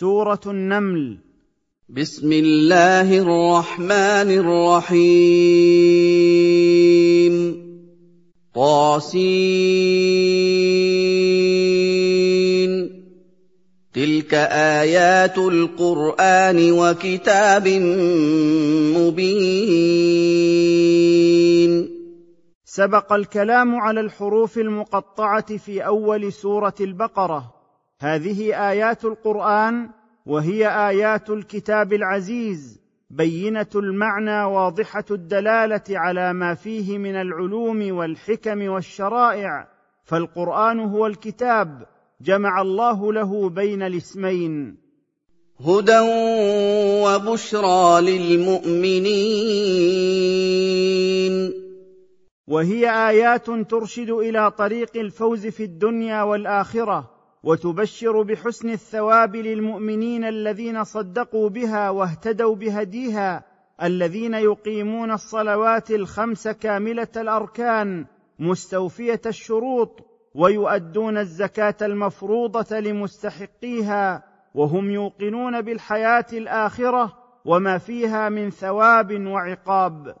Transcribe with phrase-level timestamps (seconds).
[0.00, 1.18] سورة النمل.
[1.88, 5.14] بسم الله الرحمن الرحيم.
[8.54, 9.24] طاسين.
[13.94, 17.68] تلك آيات القرآن وكتاب
[18.98, 19.54] مبين.
[22.64, 27.53] سبق الكلام على الحروف المقطعة في أول سورة البقرة.
[28.04, 29.90] هذه آيات القرآن
[30.26, 32.80] وهي آيات الكتاب العزيز
[33.10, 39.68] بينة المعنى واضحة الدلالة على ما فيه من العلوم والحكم والشرائع.
[40.04, 41.86] فالقرآن هو الكتاب
[42.20, 44.76] جمع الله له بين الاسمين.
[45.60, 45.98] هدى
[47.04, 49.14] وبشرى للمؤمنين.
[52.46, 57.13] وهي آيات ترشد إلى طريق الفوز في الدنيا والآخرة.
[57.44, 63.44] وتبشر بحسن الثواب للمؤمنين الذين صدقوا بها واهتدوا بهديها
[63.82, 68.06] الذين يقيمون الصلوات الخمس كاملة الأركان
[68.38, 70.00] مستوفية الشروط
[70.34, 74.22] ويؤدون الزكاة المفروضة لمستحقيها
[74.54, 77.12] وهم يوقنون بالحياة الآخرة
[77.44, 80.16] وما فيها من ثواب وعقاب.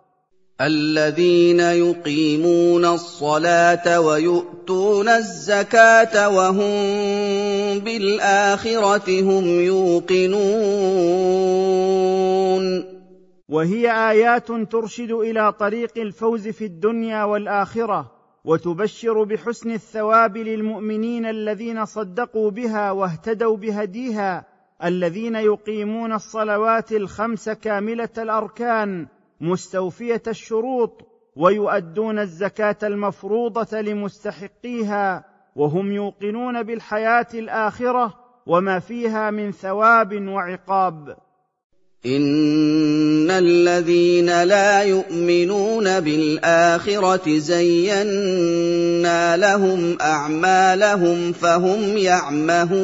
[0.60, 6.74] الذين يقيمون الصلاة ويؤتون الزكاة وهم
[7.78, 10.34] بالآخرة هم يوقنون.
[13.48, 18.12] وهي آيات ترشد إلى طريق الفوز في الدنيا والآخرة
[18.44, 24.46] وتبشر بحسن الثواب للمؤمنين الذين صدقوا بها واهتدوا بهديها
[24.84, 29.06] الذين يقيمون الصلوات الخمس كاملة الأركان
[29.44, 31.02] مستوفية الشروط
[31.36, 35.24] ويؤدون الزكاة المفروضة لمستحقيها
[35.56, 38.14] وهم يوقنون بالحياة الآخرة
[38.46, 41.16] وما فيها من ثواب وعقاب.
[42.06, 52.74] إن الذين لا يؤمنون بالآخرة زينا لهم أعمالهم فهم يعمهون.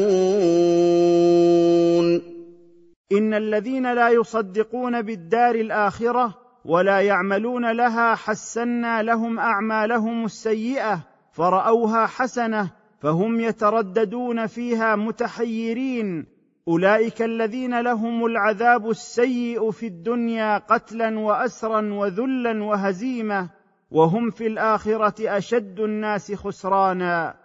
[3.13, 11.01] إن الذين لا يصدقون بالدار الآخرة ولا يعملون لها حسنا لهم أعمالهم السيئة
[11.33, 16.27] فرأوها حسنة فهم يترددون فيها متحيرين.
[16.69, 23.51] أولئك الذين لهم العذاب السيء في الدنيا قتلا واسرا وذلا وهزيمة
[23.91, 27.40] وهم في الآخرة أشد الناس خسرانا.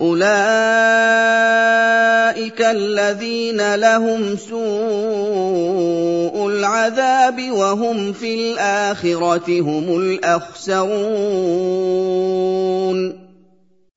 [0.00, 0.24] اولئك
[2.60, 4.64] الذين لهم سوء
[6.48, 10.94] العذاب وهم في الاخره هم الاخسرون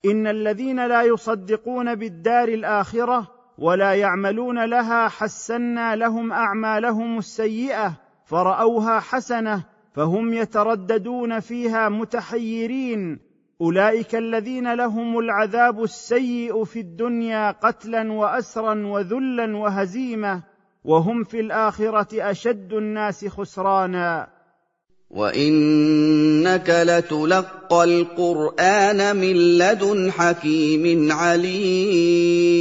[0.06, 3.28] ان الذين لا يصدقون بالدار الاخره
[3.58, 7.94] ولا يعملون لها حسنا لهم اعمالهم السيئه
[8.26, 9.64] فراوها حسنه
[9.96, 13.27] فهم يترددون فيها متحيرين
[13.62, 20.44] أولئك الذين لهم العذاب السيء في الدنيا قتلا واسرا وذلا وهزيمة
[20.84, 24.28] وهم في الآخرة أشد الناس خسرانا.
[25.10, 32.58] وإنك لتلقى القرآن من لدن حكيم عليم.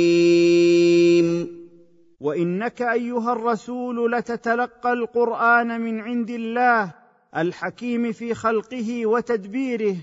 [2.21, 6.95] وإنك أيها الرسول لتتلقى القرآن من عند الله
[7.37, 9.97] الحكيم في خلقه وتدبيره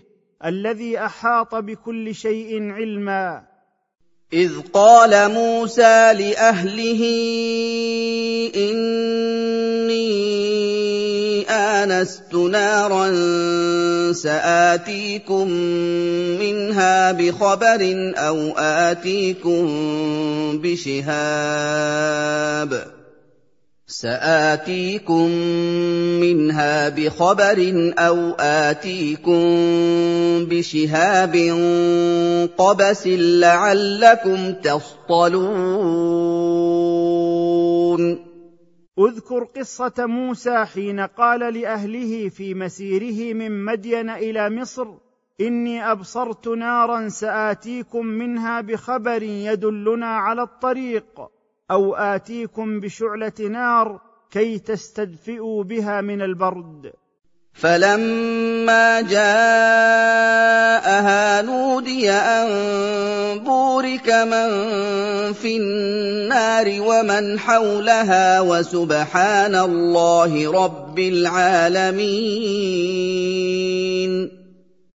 [0.46, 3.44] الذي أحاط بكل شيء علما.
[4.34, 7.02] إذ قال موسى لأهله
[8.56, 10.04] إني
[11.50, 13.12] آنست نارا
[14.14, 15.48] سآتيكم
[16.40, 19.68] منها بخبر أو آتيكم
[20.64, 22.24] بشهاب.
[23.94, 25.30] سآتيكم
[26.22, 29.44] منها بخبر أو آتيكم
[30.50, 31.36] بشهاب
[32.58, 35.54] قبس لعلكم تصطلون.
[39.00, 44.88] اذكر قصة موسى حين قال لأهله في مسيره من مدين إلى مصر
[45.42, 51.33] إني أبصرت نارا سآتيكم منها بخبر يدلنا على الطريق.
[51.74, 56.94] أو آتيكم بشعلة نار كي تستدفئوا بها من البرد.
[57.54, 59.82] فلما جاءها
[61.42, 62.48] نودي أن
[63.40, 64.50] بورك من
[65.34, 72.44] في النار ومن حولها وسبحان الله رب العالمين.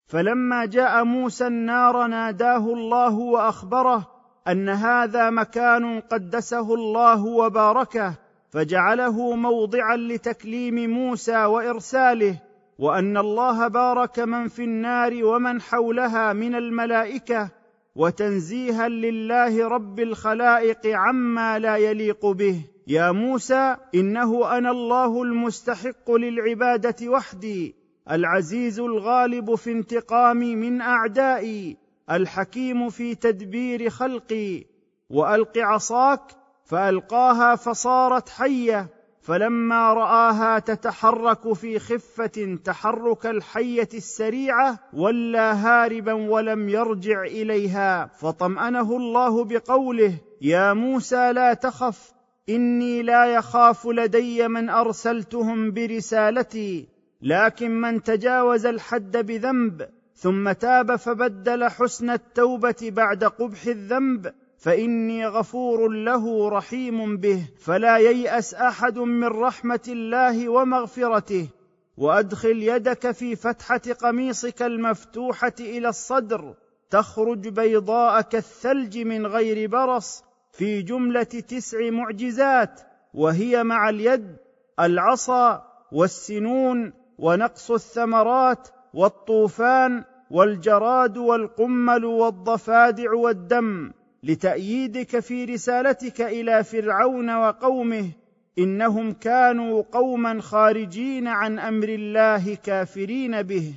[0.06, 4.17] فلما جاء موسى النار ناداه الله وأخبره
[4.48, 8.14] أن هذا مكان قدسه الله وباركه
[8.50, 12.38] فجعله موضعا لتكليم موسى وإرساله
[12.78, 17.48] وأن الله بارك من في النار ومن حولها من الملائكة
[17.96, 22.60] وتنزيها لله رب الخلائق عما لا يليق به.
[22.86, 27.74] يا موسى إنه أنا الله المستحق للعبادة وحدي
[28.10, 31.87] العزيز الغالب في انتقامي من أعدائي.
[32.10, 34.64] الحكيم في تدبير خلقي
[35.10, 36.20] وألق عصاك
[36.64, 38.86] فألقاها فصارت حية
[39.22, 48.06] فلما رآها تتحرك في خفة تحرك الحية السريعة ولى هاربا ولم يرجع إليها.
[48.06, 52.12] فطمأنه الله بقوله يا موسى لا تخف
[52.48, 56.88] إني لا يخاف لدي من أرسلتهم برسالتي
[57.22, 59.88] لكن من تجاوز الحد بذنب
[60.20, 68.54] ثم تاب فبدل حسن التوبة بعد قبح الذنب فإني غفور له رحيم به فلا ييأس
[68.54, 71.48] أحد من رحمة الله ومغفرته.
[71.96, 76.54] وأدخل يدك في فتحة قميصك المفتوحة إلى الصدر
[76.90, 82.80] تخرج بيضاء كالثلج من غير برص في جملة تسع معجزات
[83.14, 84.36] وهي مع اليد
[84.80, 88.68] العصا والسنون ونقص الثمرات
[88.98, 93.90] والطوفان والجراد والقمل والضفادع والدم
[94.22, 98.10] لتأييدك في رسالتك إلى فرعون وقومه
[98.58, 103.72] إنهم كانوا قوما خارجين عن أمر الله كافرين به.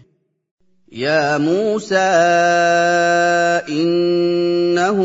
[0.92, 1.96] يا موسى
[3.70, 4.98] إنه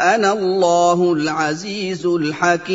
[0.00, 2.72] أنا الله العزيز الحكيم.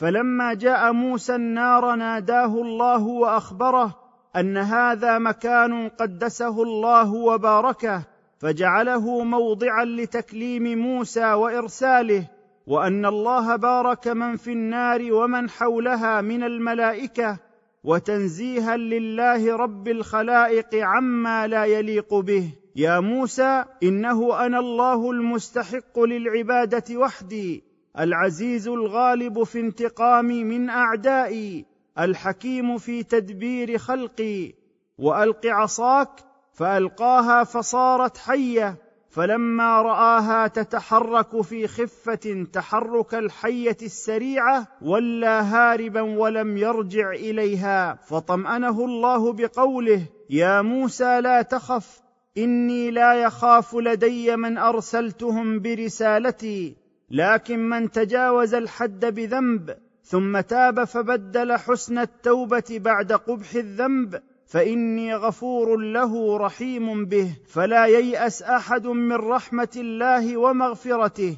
[0.00, 3.96] فلما جاء موسى النار ناداه الله وأخبره
[4.36, 8.02] أن هذا مكان قدسه الله وباركه
[8.38, 12.24] فجعله موضعا لتكليم موسى وإرساله
[12.66, 17.38] وأن الله بارك من في النار ومن حولها من الملائكة
[17.84, 22.52] وتنزيها لله رب الخلائق عما لا يليق به.
[22.76, 27.69] يا موسى إنه أنا الله المستحق للعبادة وحدي.
[27.98, 31.64] العزيز الغالب في انتقامي من أعدائي
[31.98, 34.52] الحكيم في تدبير خلقي.
[34.98, 36.10] وألق عصاك
[36.54, 38.76] فألقاها فصارت حية
[39.10, 47.94] فلما رآها تتحرك في خفة تحرك الحية السريعة ولى هاربا ولم يرجع إليها.
[47.94, 52.00] فطمأنه الله بقوله يا موسى لا تخف
[52.38, 56.79] إني لا يخاف لدي من أرسلتهم برسالتي.
[57.10, 65.76] لكن من تجاوز الحد بذنب ثم تاب فبدل حسن التوبة بعد قبح الذنب فإني غفور
[65.76, 71.36] له رحيم به فلا ييأس أحد من رحمة الله ومغفرته.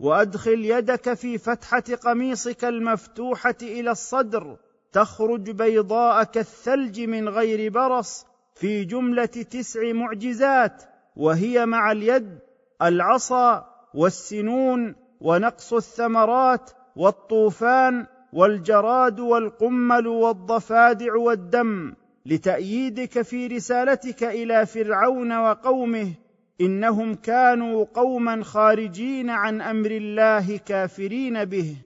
[0.00, 4.56] وأدخل يدك في فتحة قميصك المفتوحة إلى الصدر
[4.92, 10.82] تخرج بيضاء كالثلج من غير برص في جملة تسع معجزات
[11.16, 12.38] وهي مع اليد
[12.82, 21.94] العصا والسنون ونقص الثمرات والطوفان والجراد والقمل والضفادع والدم
[22.26, 26.12] لتأييدك في رسالتك إلى فرعون وقومه
[26.60, 31.76] إنهم كانوا قوما خارجين عن أمر الله كافرين به.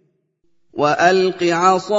[0.72, 1.98] وألق عصاك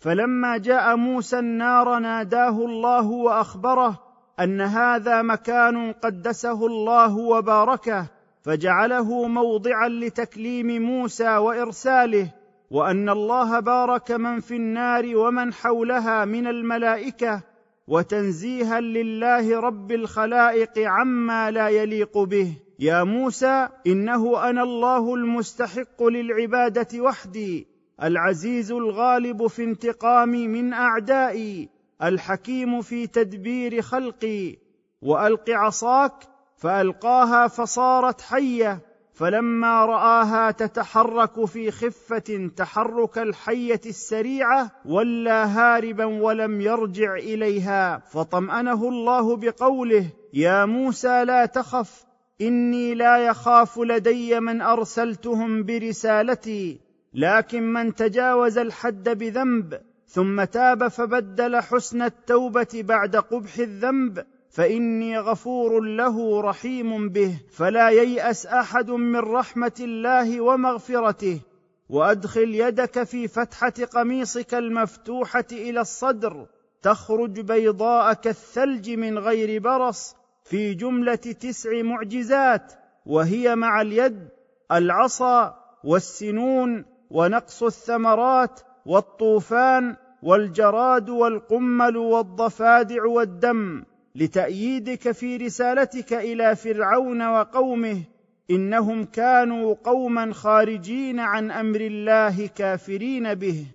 [0.00, 4.00] فلما جاء موسى النار ناداه الله وأخبره
[4.40, 8.06] أن هذا مكان قدسه الله وباركه
[8.42, 12.28] فجعله موضعا لتكليم موسى وإرساله
[12.70, 17.42] وأن الله بارك من في النار ومن حولها من الملائكة
[17.88, 22.52] وتنزيها لله رب الخلائق عما لا يليق به.
[22.78, 27.69] يا موسى إنه أنا الله المستحق للعبادة وحدي.
[28.02, 31.68] العزيز الغالب في انتقامي من أعدائي
[32.02, 34.56] الحكيم في تدبير خلقي.
[35.02, 36.12] وألق عصاك
[36.56, 38.80] فألقاها فصارت حية
[39.14, 47.98] فلما رآها تتحرك في خفة تحرك الحية السريعة ولى هاربا ولم يرجع إليها.
[47.98, 52.04] فطمأنه الله بقوله يا موسى لا تخف
[52.40, 61.60] إني لا يخاف لدي من أرسلتهم برسالتي لكن من تجاوز الحد بذنب ثم تاب فبدل
[61.60, 69.72] حسن التوبة بعد قبح الذنب فإني غفور له رحيم به فلا ييأس أحد من رحمة
[69.80, 71.40] الله ومغفرته.
[71.88, 76.46] وأدخل يدك في فتحة قميصك المفتوحة إلى الصدر
[76.82, 82.72] تخرج بيضاء كالثلج من غير برص في جملة تسع معجزات
[83.06, 84.28] وهي مع اليد
[84.72, 98.02] العصا والسنون ونقص الثمرات والطوفان والجراد والقمل والضفادع والدم لتأييدك في رسالتك إلى فرعون وقومه
[98.50, 103.66] إنهم كانوا قوما خارجين عن أمر الله كافرين به.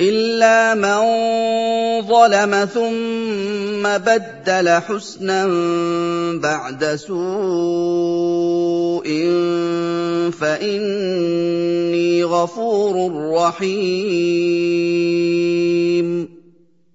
[0.00, 0.98] الا من
[2.06, 5.46] ظلم ثم بدل حسنا
[6.38, 7.18] بعد سوء
[10.30, 12.94] فاني غفور
[13.34, 14.68] رحيم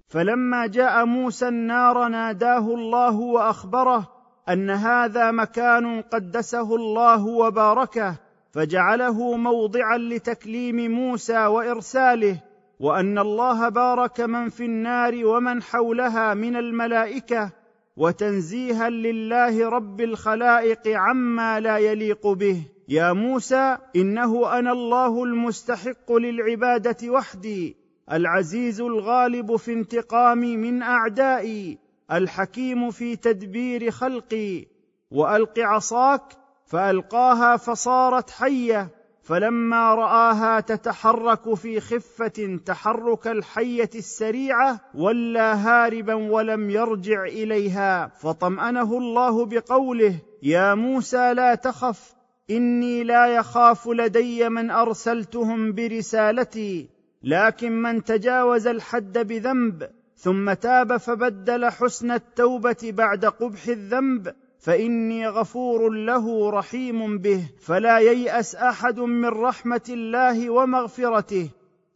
[0.09, 4.09] فلما جاء موسى النار ناداه الله واخبره
[4.49, 8.15] ان هذا مكان قدسه الله وباركه
[8.51, 12.52] فجعله موضعا لتكليم موسى وارساله
[12.83, 17.51] وأن الله بارك من في النار ومن حولها من الملائكة
[17.97, 22.61] وتنزيها لله رب الخلائق عما لا يليق به.
[22.87, 27.77] يا موسى إنه أنا الله المستحق للعبادة وحدي
[28.11, 31.77] العزيز الغالب في انتقامي من أعدائي
[32.11, 34.65] الحكيم في تدبير خلقي.
[35.11, 36.23] وألق عصاك
[36.65, 38.89] فألقاها فصارت حية.
[39.23, 48.07] فلما رآها تتحرك في خفة تحرك الحية السريعة ولى هاربا ولم يرجع إليها.
[48.07, 52.13] فطمأنه الله بقوله يا موسى لا تخف
[52.51, 56.89] إني لا يخاف لدي من أرسلتهم برسالتي
[57.23, 65.89] لكن من تجاوز الحد بذنب ثم تاب فبدل حسن التوبة بعد قبح الذنب فإني غفور
[65.89, 71.49] له رحيم به فلا ييأس أحد من رحمة الله ومغفرته.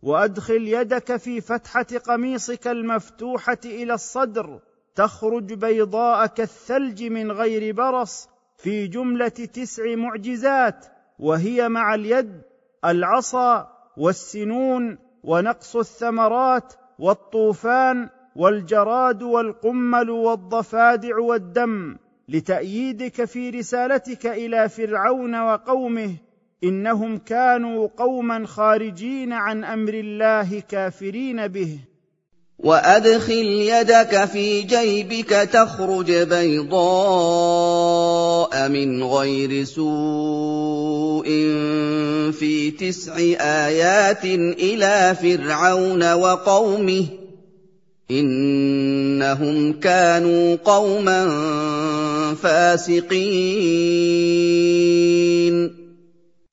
[0.04, 4.60] وأدخل يدك في فتحة قميصك المفتوحة إلى الصدر
[4.96, 10.86] تخرج بيضاء كالثلج من غير برص في جملة تسع معجزات
[11.20, 12.42] وهي مع اليد
[12.86, 21.98] العصا والسنون ونقص الثمرات والطوفان والجراد والقمل والضفادع والدم.
[22.30, 26.16] لتأييدك في رسالتك إلى فرعون وقومه
[26.64, 31.80] إنهم كانوا قوما خارجين عن أمر الله كافرين به.
[32.60, 37.10] وأدخل يدك في جيبك تخرج بيضاء
[38.70, 41.28] من غير سوء
[42.32, 47.27] في تسع آيات إلى فرعون وقومه.
[48.12, 51.28] إنهم كانوا قوما
[52.36, 53.18] فاسقين.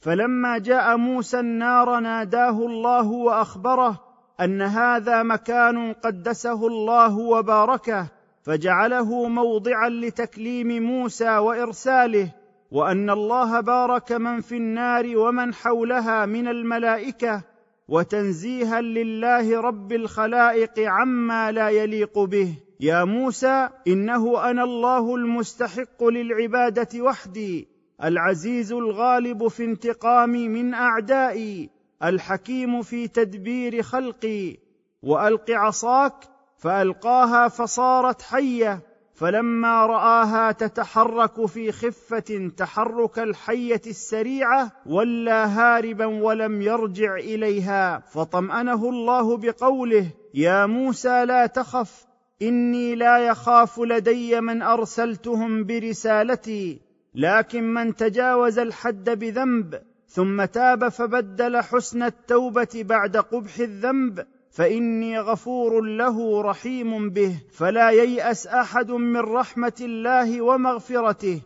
[0.00, 4.00] فلما جاء موسى النار ناداه الله وأخبره
[4.40, 8.06] أن هذا مكان قدسه الله وباركه
[8.42, 12.30] فجعله موضعا لتكليم موسى وإرساله
[12.70, 17.42] وأن الله بارك من في النار ومن حولها من الملائكة
[17.88, 22.54] وتنزيها لله رب الخلائق عما لا يليق به.
[22.80, 27.68] يا موسى إنه أنا الله المستحق للعبادة وحدي
[28.04, 31.70] العزيز الغالب في انتقامي من أعدائي
[32.02, 34.56] الحكيم في تدبير خلقي.
[35.02, 36.14] وألق عصاك
[36.58, 38.93] فألقاها فصارت حية.
[39.14, 47.98] فلما رآها تتحرك في خفة تحرك الحية السريعة ولى هاربا ولم يرجع إليها.
[47.98, 52.06] فطمأنه الله بقوله يا موسى لا تخف
[52.42, 56.80] إني لا يخاف لدي من أرسلتهم برسالتي
[57.14, 65.80] لكن من تجاوز الحد بذنب ثم تاب فبدل حسن التوبة بعد قبح الذنب فإني غفور
[65.80, 71.40] له رحيم به فلا ييأس أحد من رحمة الله ومغفرته.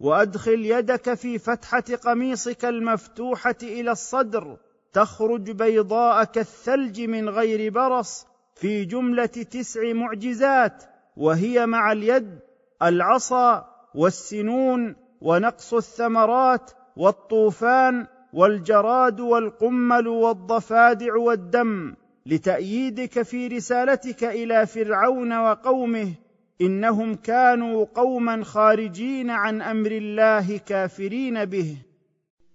[0.00, 4.56] وأدخل يدك في فتحة قميصك المفتوحة إلى الصدر
[4.92, 10.84] تخرج بيضاء كالثلج من غير برص في جملة تسع معجزات
[11.16, 12.38] وهي مع اليد
[12.82, 21.94] العصا والسنون ونقص الثمرات والطوفان والجراد والقمل والضفادع والدم.
[22.26, 26.12] لتأييدك في رسالتك إلى فرعون وقومه
[26.60, 31.76] إنهم كانوا قوما خارجين عن أمر الله كافرين به.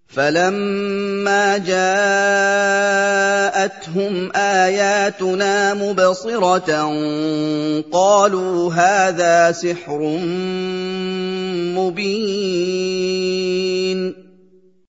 [0.08, 1.92] فلما جاءتهم
[4.36, 6.90] آياتنا مبصرة
[7.92, 10.18] قالوا هذا سحر
[11.78, 13.10] مبين.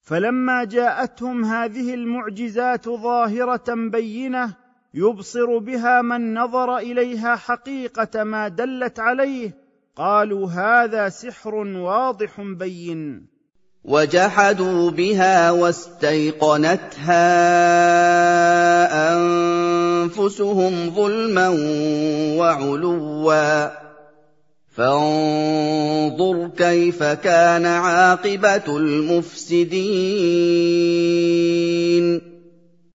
[0.02, 4.60] فلما جاءتهم هذه المعجزات ظاهرة بينة
[4.94, 9.54] يبصر بها من نظر إليها حقيقة ما دلت عليه
[9.96, 13.26] قالوا هذا سحر واضح بين.
[13.84, 16.74] وجحدوا بها واستيقنتها
[19.14, 21.48] أنفسهم ظلما
[22.38, 23.68] وعلوا.
[24.76, 29.90] فانظر كيف كان عاقبة المفسدين.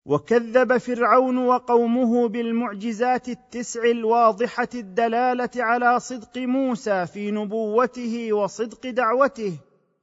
[0.05, 9.53] وكذب فرعون وقومه بالمعجزات التسع الواضحة الدلالة على صدق موسى في نبوته وصدق دعوته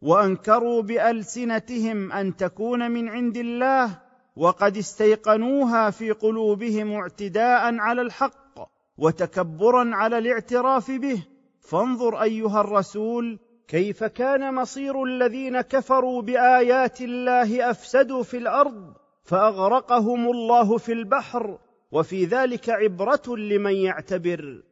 [0.02, 3.98] وأنكروا بألسنتهم أن تكون من عند الله
[4.36, 11.26] وقد استيقنوها في قلوبهم اعتداء على الحق وتكبرا على الاعتراف به.
[11.60, 20.78] فانظر أيها الرسول كيف كان مصير الذين كفروا بآيات الله أفسدوا في الأرض؟ فأغرقهم الله
[20.78, 21.58] في البحر
[21.92, 24.62] وفي ذلك عبرة لمن يعتبر.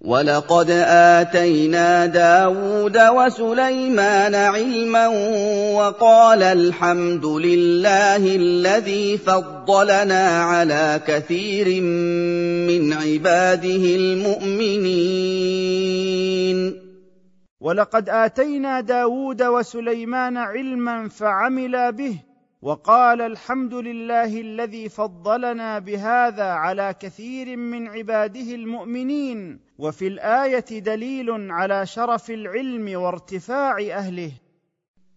[0.00, 0.70] وَلَقَدْ
[1.20, 5.06] آتَيْنَا دَاوُودَ وَسُلَيْمَانَ عِلْمًا
[5.76, 11.82] وَقَالَ الْحَمْدُ لِلَّهِ الَّذِي فَضَّلَنَا عَلَىٰ كَثِيرٍ
[12.66, 15.20] مِّنْ عِبَادِهِ الْمُؤْمِنِينَ.
[17.60, 22.29] وَلَقَدْ آتَيْنَا دَاوُودَ وَسُلَيْمَانَ عِلْمًا فَعَمِلَا بِهِ
[22.62, 31.86] وقال الحمد لله الذي فضلنا بهذا على كثير من عباده المؤمنين وفي الآية دليل على
[31.86, 34.32] شرف العلم وارتفاع أهله.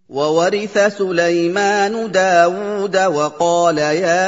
[0.09, 4.27] وورث سليمان داود وقال يا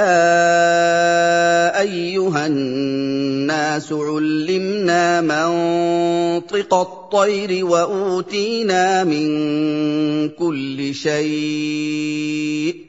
[1.80, 12.85] أيها الناس علمنا منطق الطير وأوتينا من كل شيء.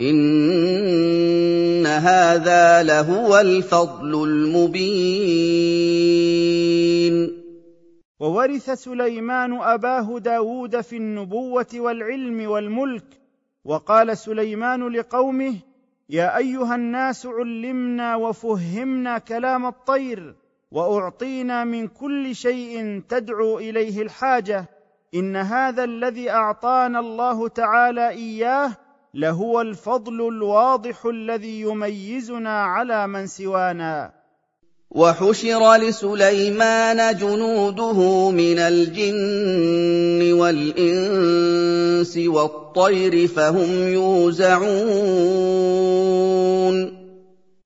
[0.00, 5.78] إِنَّ هَٰذَا لَهُوَ الْفَضْلُ الْمُبِينُ
[8.20, 13.04] وورث سليمان أباه داود في النبوة والعلم والملك
[13.64, 15.54] وقال سليمان لقومه
[16.10, 20.34] يا أيها الناس علمنا وفهمنا كلام الطير
[20.70, 24.68] وأعطينا من كل شيء تدعو إليه الحاجة
[25.14, 28.76] إن هذا الذي أعطانا الله تعالى إياه
[29.14, 34.12] لهو الفضل الواضح الذي يميزنا على من سوانا.
[34.90, 44.68] وحشر لسليمان جنوده من الجن والإنس والطير فهم يوزعون.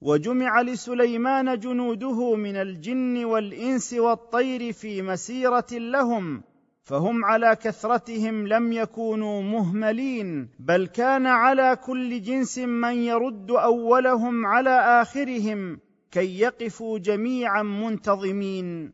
[0.02, 6.42] وجمع لسليمان جنوده من الجن والإنس والطير في مسيرة لهم.
[6.84, 15.02] فهم على كثرتهم لم يكونوا مهملين بل كان على كل جنس من يرد أولهم على
[15.02, 15.78] آخرهم
[16.10, 18.92] كي يقفوا جميعا منتظمين.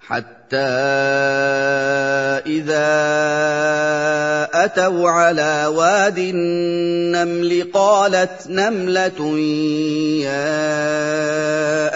[0.00, 0.56] حتى
[2.46, 2.88] إذا
[4.64, 9.38] أتوا على واد النمل قالت نملة
[10.24, 10.40] يا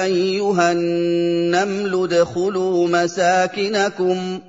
[0.05, 4.41] أيها النمل ادخلوا مساكنكم.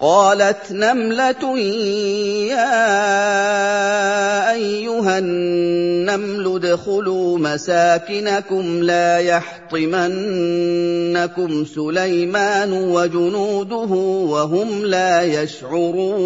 [0.00, 1.58] قالت نملة
[2.48, 2.80] يا
[4.52, 10.04] أيها النمل ادخلوا مساكنكم لا يحطمنكم
[11.64, 13.90] سليمان وجنوده
[14.32, 16.20] وهم لا يشعرون.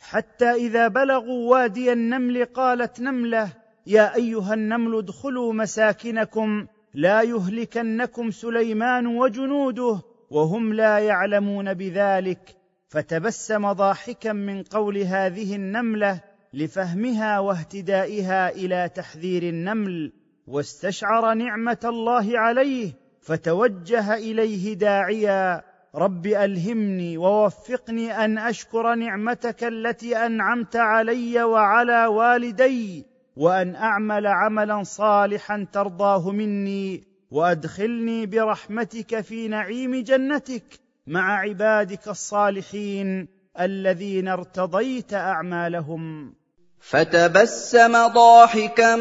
[0.00, 3.48] حتى إذا بلغوا وادي النمل قالت نملة
[3.86, 12.56] يا أيها النمل ادخلوا مساكنكم لا يهلكنكم سليمان وجنوده وهم لا يعلمون بذلك
[12.88, 16.20] فتبسم ضاحكا من قول هذه النملة
[16.54, 20.12] لفهمها واهتدائها إلى تحذير النمل
[20.46, 25.62] واستشعر نعمة الله عليه فتوجه إليه داعيا
[25.94, 35.66] رب ألهمني ووفقني أن أشكر نعمتك التي أنعمت علي وعلى والدي وأن أعمل عملا صالحا
[35.72, 37.15] ترضاه مني.
[37.30, 40.64] وأدخلني برحمتك في نعيم جنتك
[41.06, 43.28] مع عبادك الصالحين
[43.60, 46.34] الذين ارتضيت أعمالهم.
[46.80, 48.96] فتبسم ضاحكا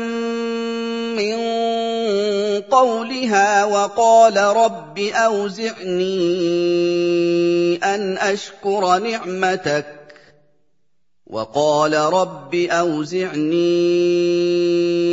[1.16, 1.36] من
[2.62, 6.16] قولها وقال رب أوزعني
[7.84, 10.05] أن أشكر نعمتك.
[11.36, 13.56] وقال رب أوزعني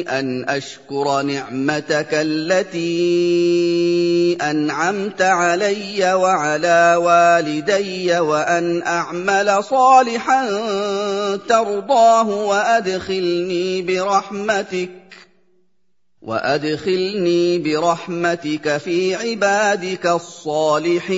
[0.03, 2.89] أن أشكر نعمتك التي
[4.43, 10.47] أنعمت علي وعلى والدي وأن أعمل صالحا
[11.49, 14.91] ترضاه وأدخلني برحمتك
[16.23, 21.13] وأدخلني برحمتك في عبادك الصالحين.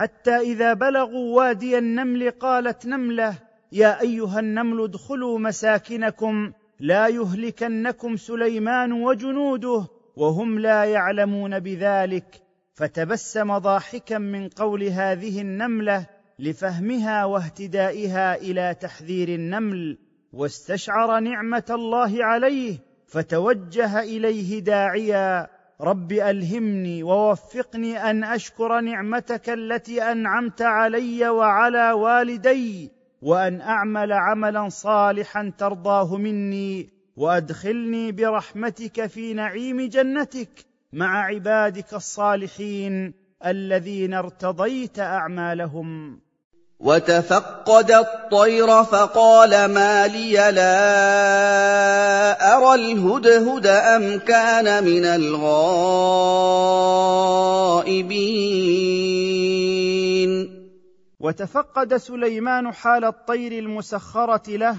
[0.00, 3.34] حتى إذا بلغوا وادي النمل قالت نملة
[3.72, 9.86] يا أيها النمل ادخلوا مساكنكم لا يهلكنكم سليمان وجنوده
[10.16, 12.42] وهم لا يعلمون بذلك.
[12.74, 16.06] فتبسم ضاحكا من قول هذه النملة
[16.38, 19.98] لفهمها واهتدائها إلى تحذير النمل.
[20.32, 25.59] واستشعر نعمة الله عليه فتوجه إليه داعيا.
[25.80, 32.90] رب الهمني ووفقني ان اشكر نعمتك التي انعمت علي وعلى والدي
[33.22, 43.14] وان اعمل عملا صالحا ترضاه مني وادخلني برحمتك في نعيم جنتك مع عبادك الصالحين
[43.46, 46.20] الذين ارتضيت اعمالهم
[46.80, 50.70] وتفقد الطير فقال ما لي لا
[52.56, 55.50] أرى الهدهد أم كان من الغائبين.
[61.20, 64.76] وتفقد سليمان حال الطير المسخرة له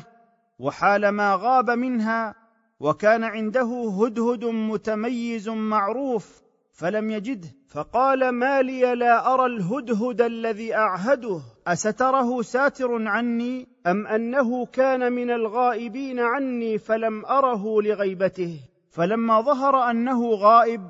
[0.60, 2.36] وحال ما غاب منها
[2.80, 6.42] وكان عنده هدهد متميز معروف
[6.82, 7.48] فلم يجده.
[7.70, 11.42] فقال ما لي لا أرى الهدهد الذي أعهده.
[11.68, 18.60] أستره ساتر عني أم أنه كان من الغائبين عني فلم أره لغيبته؟
[18.92, 20.82] فلما ظهر أنه غائب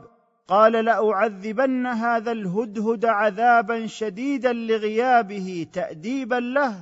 [0.48, 6.76] قال لأعذبن هذا الهدهد عذابا شديدا لغيابه تاديبا له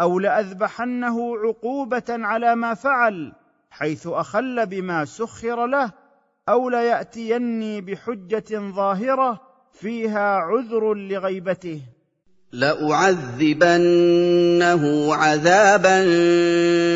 [0.00, 3.32] أو لأذبحنه عقوبة على ما فعل
[3.70, 6.05] حيث أخل بما سخر له.
[6.48, 9.40] أو ليأتيني بحجة ظاهرة
[9.72, 11.80] فيها عذر لغيبته.
[12.52, 13.94] لأعذبنه
[15.14, 16.04] عذابا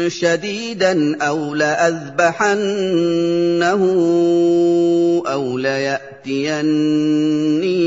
[0.08, 2.62] شديدا أو لأذبحنه
[5.26, 7.12] أو ليأتيني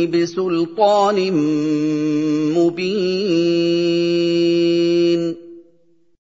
[0.06, 1.32] بسلطان
[2.58, 4.04] مبين.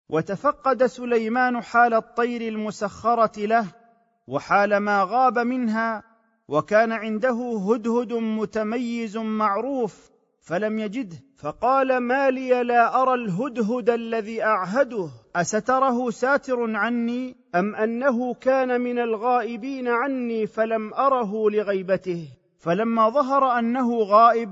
[0.08, 3.81] وتفقد سليمان حال الطير المسخرة له
[4.26, 6.02] وحال ما غاب منها
[6.48, 11.16] وكان عنده هدهد متميز معروف فلم يجده.
[11.36, 18.98] فقال ما لي لا أرى الهدهد الذي أعهده أستره ساتر عني أم أنه كان من
[18.98, 24.50] الغائبين عني فلم أره لغيبته؟ فلما ظهر أنه غائب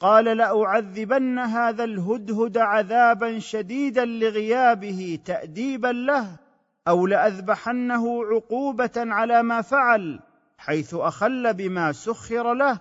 [0.00, 6.45] قال لاعذبن هذا الهدهد عذابا شديدا لغيابه تاديبا له
[6.88, 10.20] أو لأذبحنه عقوبة على ما فعل
[10.58, 12.78] حيث أخل بما سخر له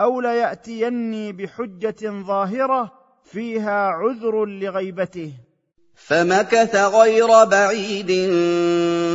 [0.00, 2.92] أو ليأتيني بحجة ظاهرة
[3.24, 5.32] فيها عذر لغيبته.
[5.94, 8.10] فمكث غير بعيد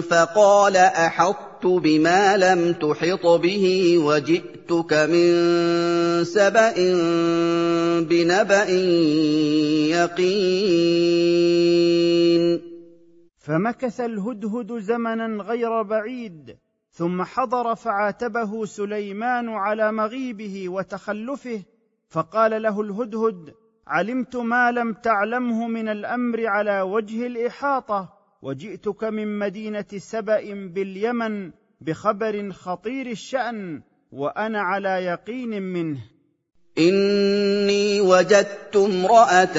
[0.09, 6.73] فقال أحطت بما لم تحط به وجئتك من سبأ
[7.99, 8.69] بنبأ
[9.89, 11.35] يقين.
[13.45, 16.57] فمكث الهدهد زمنا غير بعيد
[16.91, 21.63] ثم حضر فعاتبه سليمان على مغيبه وتخلفه
[22.09, 23.53] فقال له الهدهد
[23.87, 32.51] علمت ما لم تعلمه من الأمر على وجه الإحاطة وجئتك من مدينة سبأ باليمن بخبر
[32.51, 33.81] خطير الشأن
[34.11, 36.14] وأنا على يقين منه.
[36.77, 39.55] إني وجدت امرأة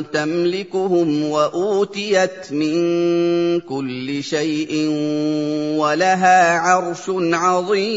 [0.00, 4.88] تملكهم وأوتيت من كل شيء
[5.78, 7.90] ولها عرش عظيم.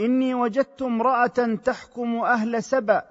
[0.00, 3.02] إني وجدت امرأة تحكم أهل سبأ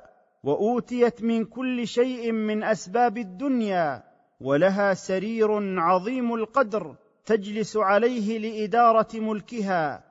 [0.44, 4.04] وأوتيت من كل شيء من أسباب الدنيا
[4.42, 10.11] ولها سرير عظيم القدر تجلس عليه لإدارة ملكها.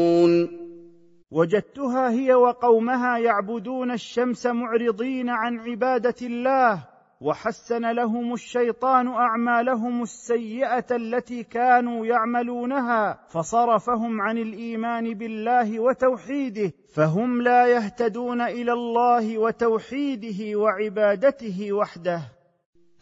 [1.31, 6.83] وجدتها هي وقومها يعبدون الشمس معرضين عن عبادة الله
[7.21, 17.67] وحسن لهم الشيطان أعمالهم السيئة التي كانوا يعملونها فصرفهم عن الإيمان بالله وتوحيده فهم لا
[17.67, 22.21] يهتدون إلى الله وتوحيده وعبادته وحده.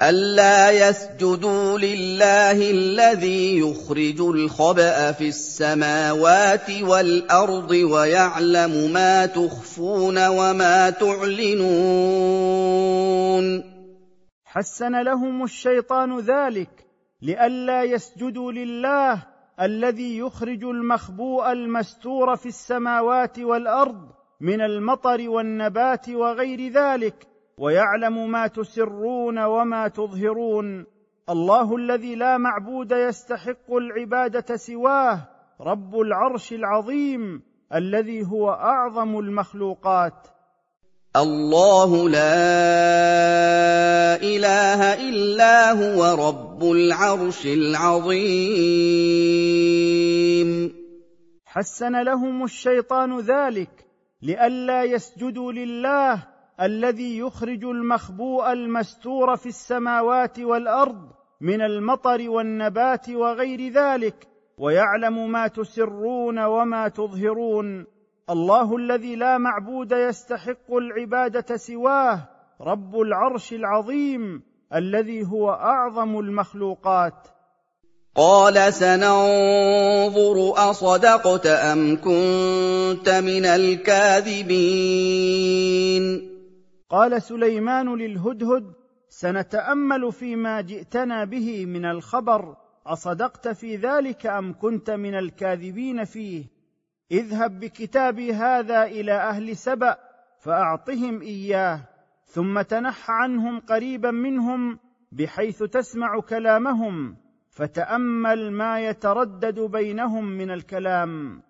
[0.02, 11.90] ألا يسجدوا لله الذي يخرج الخبأ في السماوات والأرض ويعلم ما تخفون وما تعلنون.
[14.46, 16.70] حسن لهم الشيطان ذلك
[17.22, 19.24] لئلا يسجدوا لله
[19.62, 24.10] الذي يخرج المخبوء المستور في السماوات والأرض
[24.42, 27.29] من المطر والنبات وغير ذلك
[27.60, 30.86] ويعلم ما تسرون وما تظهرون.
[31.30, 35.28] الله الذي لا معبود يستحق العبادة سواه
[35.62, 37.42] رب العرش العظيم
[37.76, 40.28] الذي هو أعظم المخلوقات.
[41.16, 42.36] الله لا
[44.16, 48.70] إله إلا هو رب العرش العظيم.
[51.46, 53.86] حسن لهم الشيطان ذلك
[54.22, 61.10] لئلا يسجدوا لله الذي يخرج المخبوء المستور في السماوات والأرض
[61.42, 67.86] من المطر والنبات وغير ذلك ويعلم ما تسرون وما تظهرون.
[68.30, 72.28] الله الذي لا معبود يستحق العبادة سواه
[72.62, 74.44] رب العرش العظيم
[74.76, 77.28] الذي هو أعظم المخلوقات.
[78.16, 84.60] قال سننظر أصدقت أم كنت من الكاذبين.
[86.90, 88.74] قال سليمان للهدهد
[89.10, 96.46] سنتأمل فيما جئتنا به من الخبر أصدقت في ذلك أم كنت من الكاذبين فيه؟
[97.12, 99.98] اذهب بكتابي هذا إلى أهل سبأ
[100.40, 101.82] فأعطهم إياه
[102.26, 104.80] ثم تنح عنهم قريبا منهم
[105.12, 107.16] بحيث تسمع كلامهم
[107.50, 111.42] فتأمل ما يتردد بينهم من الكلام.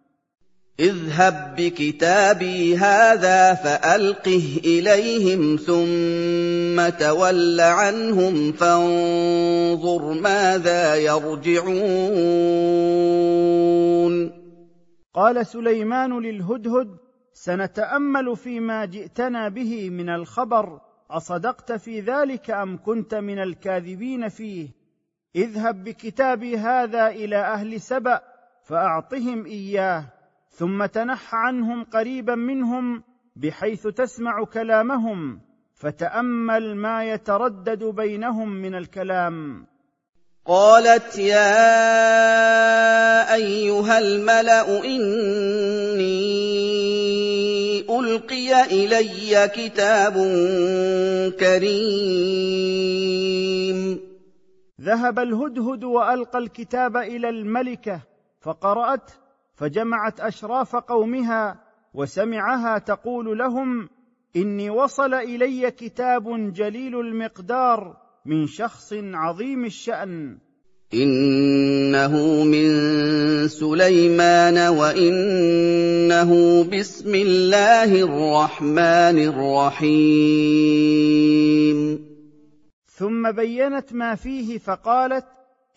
[0.80, 11.70] اذهب بكتابي هذا فألقه إليهم ثم تول عنهم فانظر ماذا يرجعون.
[15.14, 16.98] قال سليمان للهدهد
[17.34, 20.80] سنتأمل فيما جئتنا به من الخبر
[21.12, 24.70] أصدقت في ذلك أم كنت من الكاذبين فيه؟
[25.36, 28.22] اذهب بكتابي هذا إلى أهل سبأ
[28.64, 30.19] فأعطهم إياه.
[30.60, 33.04] ثم تنح عنهم قريبا منهم
[33.36, 35.42] بحيث تسمع كلامهم
[35.76, 39.66] فتأمل ما يتردد بينهم من الكلام.
[40.46, 41.54] قالت يا
[43.34, 46.10] أيها الملأ إني
[48.00, 50.14] ألقي إلي كتاب
[51.40, 52.80] كريم.
[54.82, 58.02] ذهب الهدهد وألقى الكتاب إلى الملكة
[58.42, 59.29] فقراته
[59.60, 61.60] فجمعت أشراف قومها
[61.94, 63.90] وسمعها تقول لهم
[64.36, 70.38] إني وصل إلي كتاب جليل المقدار من شخص عظيم الشأن.
[70.94, 72.68] إنه من
[73.48, 80.00] سليمان وإنه بسم الله الرحمن الرحيم.
[82.88, 85.26] ثم بينت ما فيه فقالت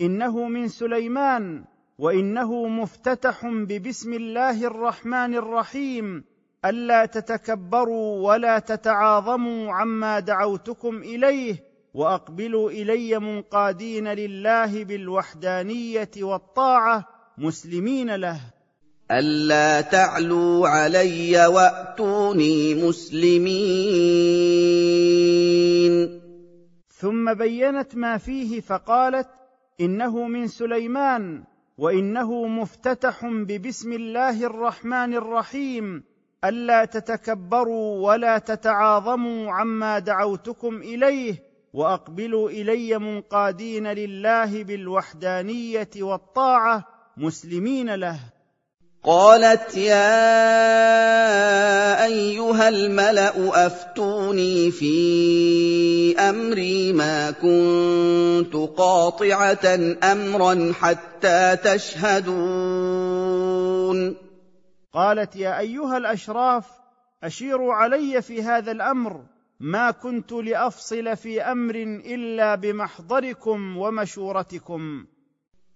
[0.01, 1.72] إنه من سليمان.
[1.99, 6.25] وإنه مفتتح ببسم الله الرحمن الرحيم.
[6.65, 18.41] ألا تتكبروا ولا تتعاظموا عما دعوتكم إليه وأقبلوا إلي منقادين لله بالوحدانية والطاعة مسلمين له.
[19.11, 23.53] ألا تعلوا علي وأتوني مسلمين.
[26.89, 29.29] ثم بينت ما فيه فقالت
[29.81, 31.45] إنه من سليمان.
[31.79, 36.05] وإنه مفتتح ببسم الله الرحمن الرحيم.
[36.45, 46.85] ألا تتكبروا ولا تتعاظموا عما دعوتكم إليه وأقبلوا إلي منقادين لله بالوحدانية والطاعة
[47.17, 48.32] مسلمين له.
[49.05, 50.05] قالت يا
[52.05, 62.37] أيها الملأ أفتوني في أمري ما كنت قاطعة أمرا حتى تشهدون.
[64.93, 66.67] قالت يا أيها الأشراف
[67.25, 69.21] أشيروا علي في هذا الأمر.
[69.61, 71.75] ما كنت لأفصل في أمر
[72.07, 75.05] إلا بمحضركم ومشورتكم.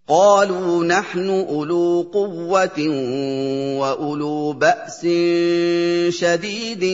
[0.08, 2.78] قالوا نحن أولو قوة
[3.80, 5.06] وأولو بأس
[6.08, 6.84] شديد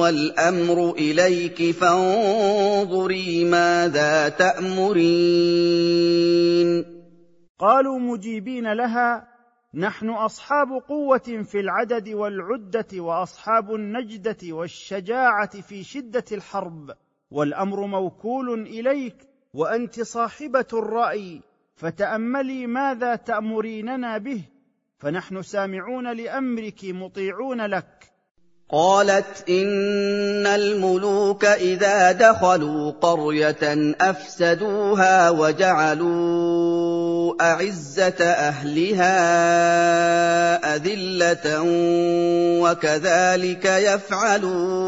[0.00, 5.00] والأمر إليك فانظري ماذا تأمرين.
[7.58, 9.28] قالوا مجيبين لها
[9.74, 16.90] نحن أصحاب قوة في العدد والعدة وأصحاب النجدة والشجاعة في شدة الحرب
[17.30, 19.16] والأمر موكول إليك
[19.54, 21.49] وأنت صاحبة الرأي.
[21.80, 24.42] فتأملي ماذا تأمريننا به
[24.98, 27.86] فنحن سامعون لأمرك مطيعون لك.
[28.72, 36.62] قالت إن الملوك إذا دخلوا قرية أفسدوها وجعلوا
[37.42, 39.16] أعزة أهلها
[40.76, 41.62] أذلة
[42.62, 44.80] وكذلك يفعلون.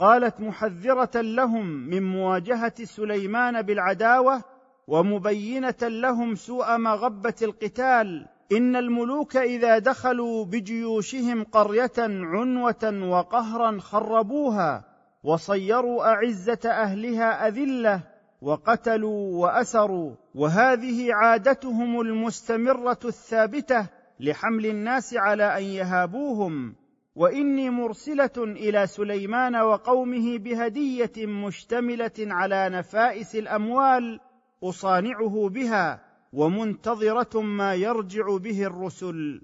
[0.00, 4.42] قالت محذرة لهم من مواجهة سليمان بالعداوة
[4.86, 8.26] ومبينة لهم سوء مغبة القتال.
[8.52, 14.84] إن الملوك إذا دخلوا بجيوشهم قرية عنوة وقهرا خربوها
[15.24, 18.00] وصيروا أعزة أهلها أذلة
[18.42, 20.14] وقتلوا وأسروا.
[20.34, 23.86] وهذه عادتهم المستمرة الثابتة
[24.20, 26.79] لحمل الناس على أن يهابوهم.
[27.16, 34.20] وإني مرسلة إلى سليمان وقومه بهدية مشتملة على نفائس الأموال
[34.64, 36.00] أصانعه بها
[36.32, 39.40] ومنتظرة ما يرجع به الرسل.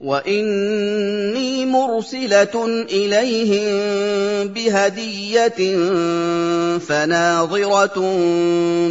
[0.00, 5.76] وإني مرسلة إليهم بهدية
[6.78, 8.00] فناظرة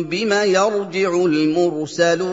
[0.02, 2.26] بم يرجع المرسلون.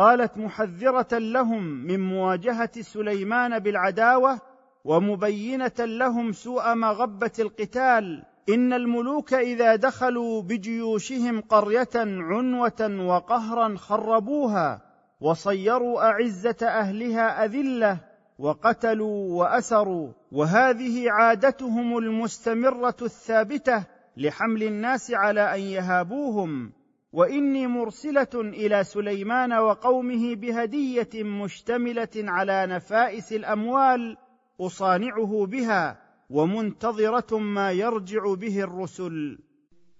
[0.00, 4.40] قالت محذرة لهم من مواجهة سليمان بالعداوة
[4.84, 8.24] ومبينة لهم سوء مغبة القتال.
[8.48, 14.82] إن الملوك إذا دخلوا بجيوشهم قرية عنوة وقهرا خربوها
[15.20, 17.98] وصيروا أعزة أهلها أذلة
[18.38, 20.12] وقتلوا وأسروا.
[20.32, 23.84] وهذه عادتهم المستمرة الثابتة
[24.16, 26.79] لحمل الناس على أن يهابوهم.
[27.12, 34.16] وإني مرسلة إلى سليمان وقومه بهدية مشتملة على نفائس الأموال
[34.60, 39.38] أصانعه بها ومنتظرة ما يرجع به الرسل.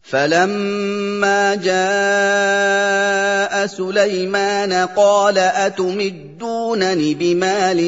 [0.03, 7.81] فلما جاء سليمان قال اتمدونني بمال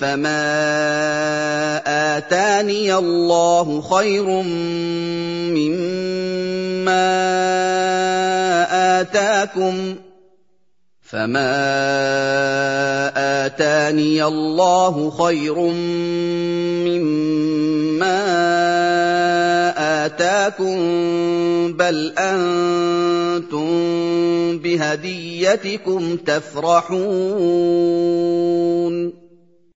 [0.00, 0.40] فما
[2.16, 4.24] اتاني الله خير
[5.54, 7.10] مما
[9.00, 9.94] آتاكم
[11.02, 11.50] فما
[13.46, 15.58] آتاني الله خير
[16.86, 19.09] مما آتاكم
[21.72, 23.70] بل أنتم
[24.58, 27.70] بهديتكم تفرحون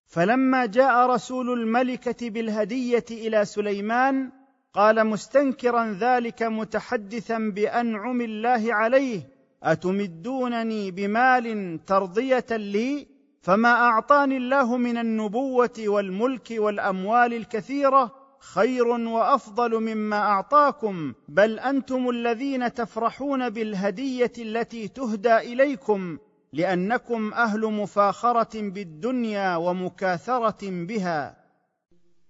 [0.06, 4.30] فلما جاء رسول الملكة بالهدية إلى سليمان
[4.74, 9.20] قال مستنكرا ذلك متحدثا بأنعم الله عليه
[9.62, 13.06] أتمدونني بمال ترضية لي؟
[13.42, 22.74] فما أعطاني الله من النبوة والملك والأموال الكثيرة؟ خير وأفضل مما أعطاكم بل أنتم الذين
[22.74, 26.18] تفرحون بالهدية التي تهدى إليكم
[26.52, 31.44] لأنكم أهل مفاخرة بالدنيا ومكاثرة بها.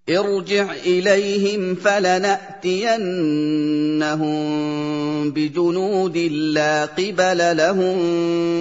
[0.09, 3.05] ارجع إليهم فلنأتينهم
[5.31, 7.99] بجنود لا قبل لهم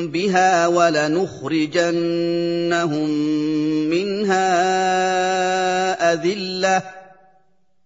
[0.08, 1.90] بها ولنخرجنهم
[3.90, 4.54] منها
[6.14, 7.03] أذلة.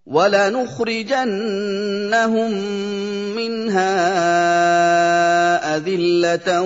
[0.08, 1.32] ولنخرجنهم
[3.36, 3.96] منها
[5.78, 6.62] أذلة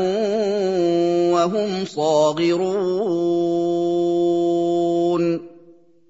[1.34, 3.22] وهم صاغرون.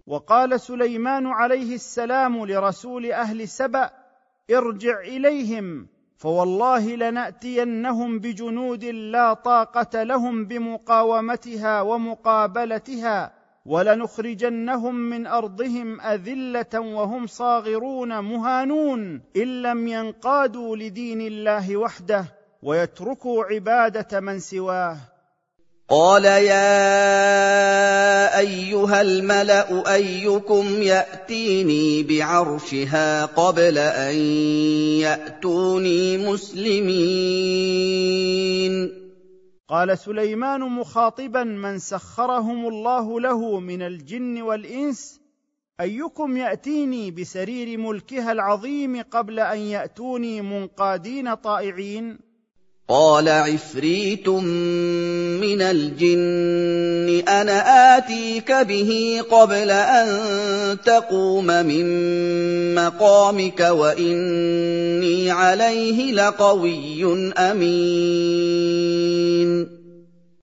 [0.08, 3.90] وقال سليمان عليه السلام لرسول أهل سبأ
[4.52, 17.28] ارجع إليهم فوالله لنأتينهم بجنود لا طاقة لهم بمقاومتها ومقابلتها ولنخرجنهم من أرضهم أذلة وهم
[17.28, 22.26] صاغرون مهانون إن لم ينقادوا لدين الله وحده
[22.64, 24.98] ويتركوا عبادة من سواه.
[25.90, 26.62] قال يا
[28.40, 34.16] أيها الملأ أيكم يأتيني بعرشها قبل أن
[35.00, 37.82] يأتوني مسلمين.
[39.72, 45.20] قال سليمان مخاطبا من سخرهم الله له من الجن والإنس
[45.82, 52.20] أيكم يأتيني بسرير ملكها العظيم قبل أن يأتوني منقادين طائعين؟
[52.90, 60.08] قال عفريت من الجن أنا آتيك به قبل أن
[60.86, 61.86] تقوم من
[62.76, 68.71] مقامك وإني عليه لقوي أمين.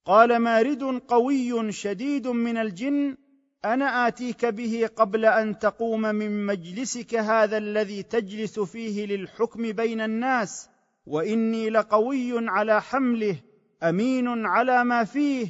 [0.09, 3.16] قال مارد قوي شديد من الجن
[3.64, 10.70] أنا آتيك به قبل أن تقوم من مجلسك هذا الذي تجلس فيه للحكم بين الناس
[11.06, 13.36] وإني لقوي على حمله
[13.82, 15.48] أمين على ما فيه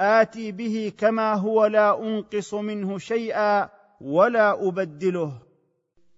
[0.00, 3.68] آتي به كما هو لا أنقص منه شيئا
[4.00, 5.32] ولا أبدله.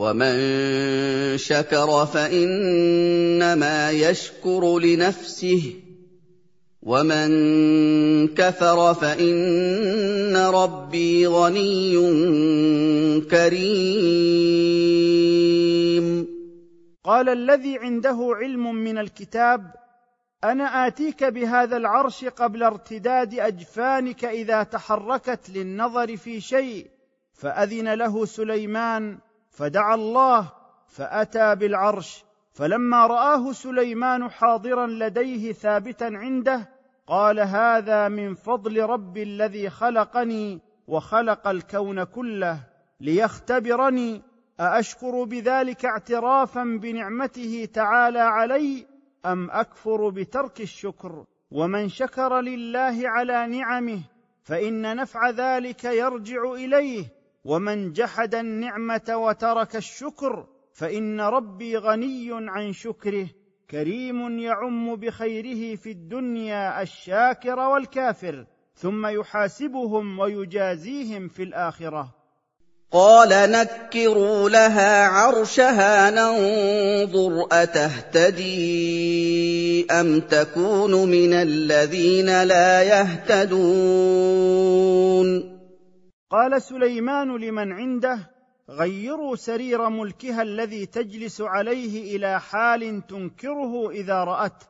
[0.00, 0.36] وَمَن
[1.36, 5.76] شَكَرَ فَإِنَّمَا يَشْكُرُ لِنَفْسِهِ ۖ
[6.82, 7.28] وَمَن
[8.28, 11.94] كَفَرَ فَإِنَّ رَبِّي غَنِيٌّ
[13.30, 14.70] كَرِيمٌ
[17.04, 19.74] قال الذي عنده علم من الكتاب
[20.44, 26.86] أنا اتيك بهذا العرش قبل ارتداد اجفانك اذا تحركت للنظر في شيء
[27.32, 29.18] فاذن له سليمان
[29.50, 30.52] فدعا الله
[30.88, 36.68] فأتى بالعرش فلما رآه سليمان حاضرا لديه ثابتا عنده
[37.06, 42.60] قال هذا من فضل ربي الذي خلقني وخلق الكون كله
[43.00, 44.22] ليختبرني
[44.60, 48.86] أأشكر بذلك اعترافا بنعمته تعالى علي
[49.26, 54.00] أم أكفر بترك الشكر؟ ومن شكر لله على نعمه
[54.42, 63.26] فإن نفع ذلك يرجع إليه ومن جحد النعمة وترك الشكر فإن ربي غني عن شكره
[63.70, 72.14] كريم يعم بخيره في الدنيا الشاكر والكافر ثم يحاسبهم ويجازيهم في الآخرة.
[72.92, 78.50] قال نكروا لها عرشها ننظر أتهتدي
[79.90, 83.60] أم تكون من الذين لا يهتدون.
[86.30, 88.18] قال سليمان لمن عنده
[88.70, 94.66] غيروا سرير ملكها الذي تجلس عليه إلى حال تنكره إذا راته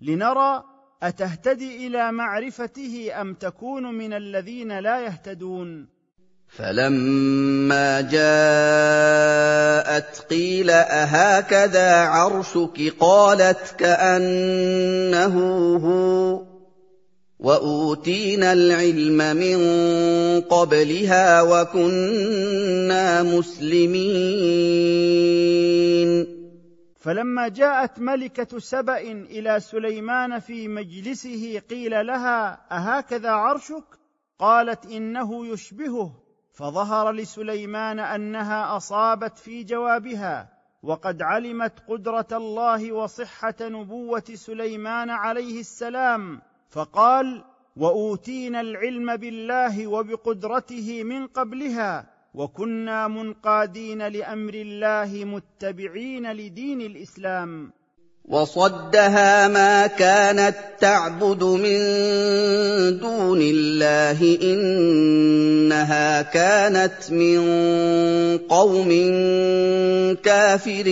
[0.00, 0.64] لنرى
[1.02, 5.88] أتهتدي إلى معرفته أم تكون من الذين لا يهتدون.
[6.48, 8.20] فلما جاءت
[10.30, 15.36] قيل أهكذا عرشك؟ قالت كأنه
[15.76, 16.49] هو.
[17.40, 19.58] واوتينا العلم من
[20.40, 24.90] قبلها وكنا مسلمين
[27.00, 33.84] فلما جاءت ملكه سبا إلى سليمان في مجلسه قيل لها اهكذا عرشك؟
[34.38, 36.12] قالت انه يشبهه.
[36.52, 40.48] فظهر لسليمان انها اصابت في جوابها
[40.82, 46.49] وقد علمت قدره الله وصحه نبوه سليمان عليه السلام.
[46.70, 47.44] فقال
[47.76, 57.72] وأوتينا العلم بالله وبقدرته من قبلها وكنا منقادين لأمر الله متبعين لدين الإسلام.
[58.28, 61.78] وصدها ما كانت تعبد من
[62.98, 67.40] دون الله إنها كانت من
[68.38, 68.88] قوم
[70.14, 70.90] كافرين.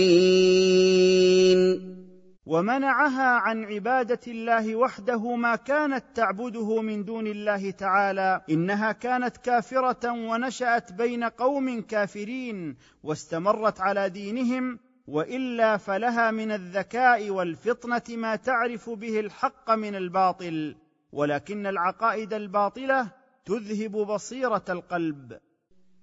[2.49, 10.11] ومنعها عن عبادة الله وحده ما كانت تعبده من دون الله تعالى إنها كانت كافرة
[10.11, 19.19] ونشأت بين قوم كافرين واستمرت على دينهم وإلا فلها من الذكاء والفطنة ما تعرف به
[19.19, 20.75] الحق من الباطل
[21.11, 23.11] ولكن العقائد الباطلة
[23.45, 25.39] تذهب بصيرة القلب.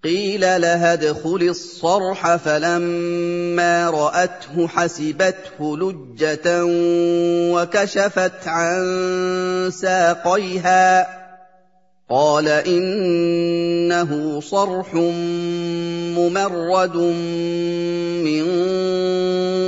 [0.06, 6.64] قيل لها ادخل الصرح فلما رأته حسبته لجة
[7.54, 11.06] وكشفت عن ساقيها.
[12.10, 14.94] قال إنه صرح
[16.14, 16.96] ممرد
[18.26, 18.44] من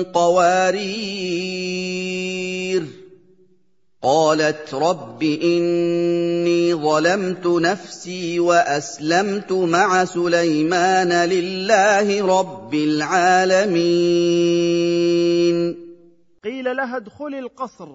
[0.05, 1.39] قوارير.
[4.03, 13.89] قالت رب إني ظلمت نفسي وأسلمت مع سليمان لله رب العالمين.
[16.45, 17.89] قيل لها ادخلي القصر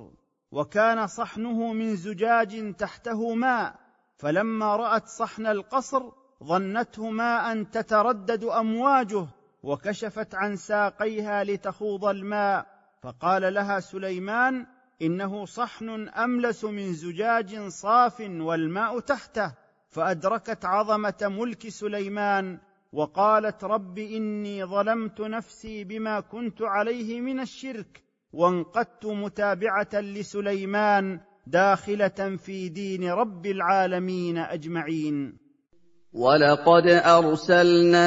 [0.51, 3.75] وكان صحنه من زجاج تحته ماء
[4.17, 6.03] فلما رأت صحن القصر
[6.43, 9.25] ظنته ماء تتردد أمواجه
[9.63, 12.65] وكشفت عن ساقيها لتخوض الماء
[13.03, 14.65] فقال لها سليمان
[15.05, 19.53] إنه صحن أملس من زجاج صاف والماء تحته
[19.89, 22.59] فأدركت عظمة ملك سليمان
[22.93, 32.69] وقالت رب إني ظلمت نفسي بما كنت عليه من الشرك وانقدت متابعة لسليمان داخلة في
[32.69, 35.42] دين رب العالمين أجمعين.
[36.13, 38.05] وَلَقَدْ أَرْسَلْنَا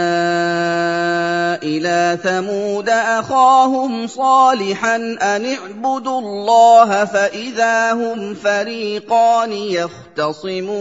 [1.62, 10.74] إِلَىٰ ثَمُودَ أَخَاهُمْ صَالِحًا أَنِ اعْبُدُوا اللَّهَ فَإِذَا هُمْ فَرِيقَانِ يَخْتَصِمُونَ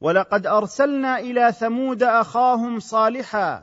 [0.00, 3.62] وَلَقَدْ أَرْسَلْنَا إِلَىٰ ثَمُودَ أَخَاهُمْ صَالِحًا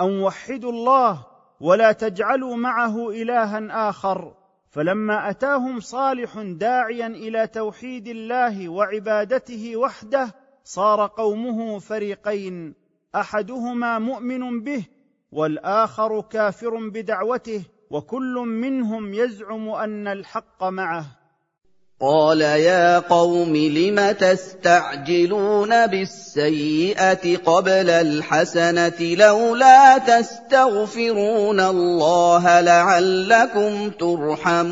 [0.00, 1.26] أَن وَحِّدُوا اللَّهَ
[1.60, 4.39] وَلَا تَجْعَلُوا مَعَهُ إِلَٰهًا آخَرَ
[4.70, 12.74] فلما أتاهم صالح داعيا إلى توحيد الله وعبادته وحده صار قومه فريقين
[13.14, 14.86] أحدهما مؤمن به
[15.32, 21.19] والآخر كافر بدعوته وكل منهم يزعم أن الحق معه.
[22.02, 34.70] قال يا قوم لم تستعجلون بالسيئة قبل الحسنة لولا تستغفرون الله لعلكم ترحمون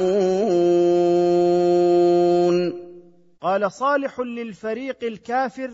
[3.42, 5.70] قال صالح للفريق الكافر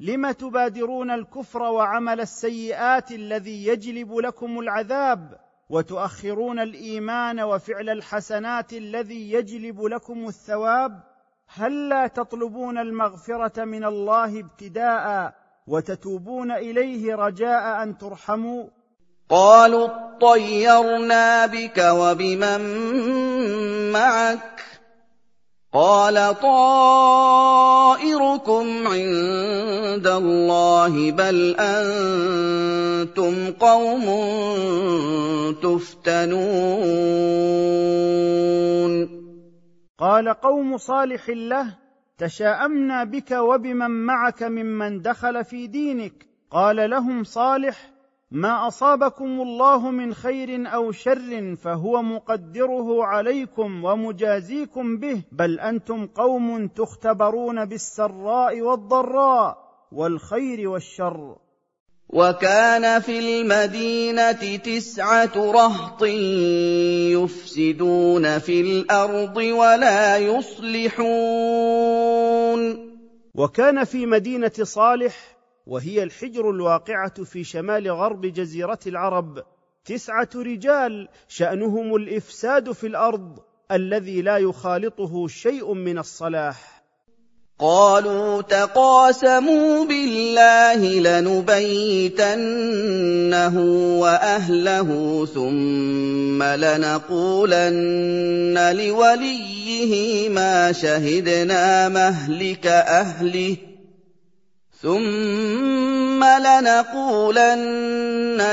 [0.00, 9.82] لم تبادرون الكفر وعمل السيئات الذي يجلب لكم العذاب وتؤخرون الإيمان وفعل الحسنات الذي يجلب
[9.82, 11.00] لكم الثواب
[11.48, 15.34] هل لا تطلبون المغفرة من الله ابتداء
[15.66, 18.64] وتتوبون إليه رجاء أن ترحموا؟
[19.28, 22.60] قالوا اطيرنا بك وبمن
[23.92, 24.73] معك؟
[25.74, 27.66] قال طائركم
[28.86, 34.06] عند الله بل أنتم قوم
[35.62, 36.54] تفتنون.
[39.98, 41.74] قال قوم صالح له
[42.18, 46.26] تشاءمنا بك وبمن معك ممن دخل في دينك.
[46.50, 47.93] قال لهم صالح
[48.34, 56.68] ما أصابكم الله من خير أو شر فهو مقدره عليكم ومجازيكم به بل أنتم قوم
[56.68, 59.58] تختبرون بالسراء والضراء
[59.92, 61.36] والخير والشر.
[62.08, 66.02] وكان في المدينة تسعة رهط
[67.12, 71.04] يفسدون في الأرض ولا يصلحون.
[73.34, 75.33] وكان في مدينة صالح
[75.66, 79.42] وهي الحجر الواقعة في شمال غرب جزيرة العرب.
[79.84, 83.38] تسعة رجال شأنهم الإفساد في الأرض
[83.72, 86.84] الذي لا يخالطه شيء من الصلاح.
[87.58, 92.40] قالوا تقاسموا بالله لنبيتنه
[94.00, 94.88] وأهله
[95.26, 97.74] ثم لنقولن
[98.76, 103.73] لوليه ما شهدنا مهلك أهله.
[104.84, 107.80] ثم لنقولن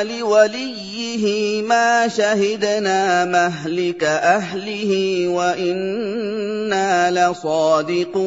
[0.08, 8.22] لوليه ما شهدنا مهلك أهله وإنا لصادقون.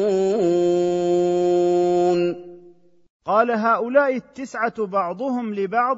[3.25, 5.97] قال هؤلاء التسعة بعضهم لبعض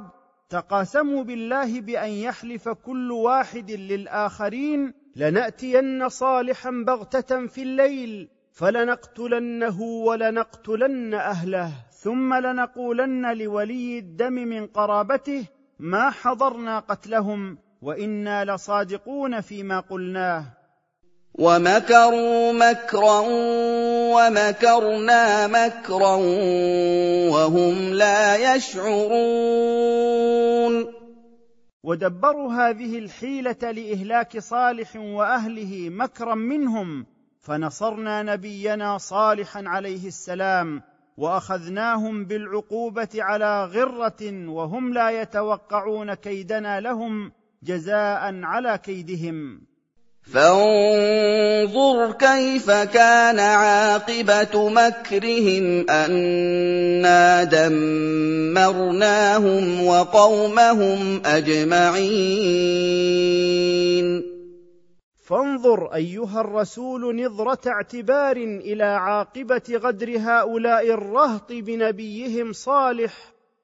[0.50, 11.87] تقاسموا بالله بأن يحلف كل واحد للآخرين لنأتين صالحا بغتة في الليل فلنقتلنه ولنقتلن أهله.
[12.08, 15.46] ثم لنقولن لولي الدم من قرابته
[15.80, 20.46] ما حضرنا قتلهم وإنا لصادقون فيما قلناه.
[21.34, 23.20] ومكروا مكرا
[24.16, 26.16] ومكرنا مكرا
[27.32, 29.98] وهم لا يشعرون.
[31.84, 37.06] ودبروا هذه الحيلة لإهلاك صالح وأهله مكرا منهم
[37.42, 40.82] فنصرنا نبينا صالحا عليه السلام
[41.18, 47.32] وأخذناهم بالعقوبة على غرة وهم لا يتوقعون كيدنا لهم
[47.64, 49.62] جزاء على كيدهم.
[50.34, 58.86] فانظر كيف كان عاقبة مكرهم أنا دمرناهم
[59.86, 62.78] وقومهم أجمعين.
[65.28, 73.14] فانظر أيها الرسول نظرة اعتبار إلى عاقبة غدر هؤلاء الرهط بنبيهم صالح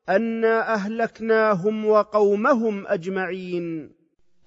[0.10, 3.92] انا أهلكناهم وقومهم أجمعين.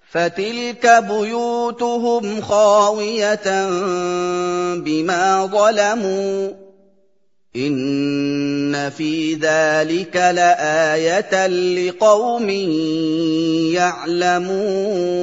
[0.09, 3.67] فتلك بيوتهم خاوية
[4.75, 6.66] بما ظلموا.
[7.57, 12.49] ان في ذلك لايه لقوم
[13.73, 15.17] يعلمون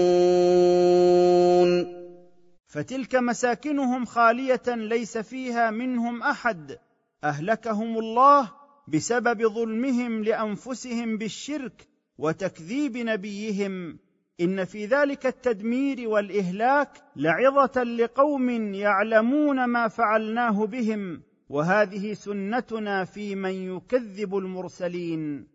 [2.66, 6.78] فتلك مساكنهم خالية ليس فيها منهم أحد.
[7.24, 8.50] أهلكهم الله
[8.88, 13.98] بسبب ظلمهم لأنفسهم بالشرك وتكذيب نبيهم.
[14.40, 21.22] إن في ذلك التدمير والإهلاك لعظة لقوم يعلمون ما فعلناه بهم.
[21.50, 25.46] وهذه سنتنا في من يكذب المرسلين.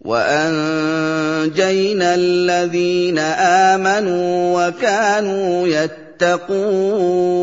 [0.00, 1.34] وأنجينا
[2.14, 7.34] الذين آمنوا وكانوا يتقون.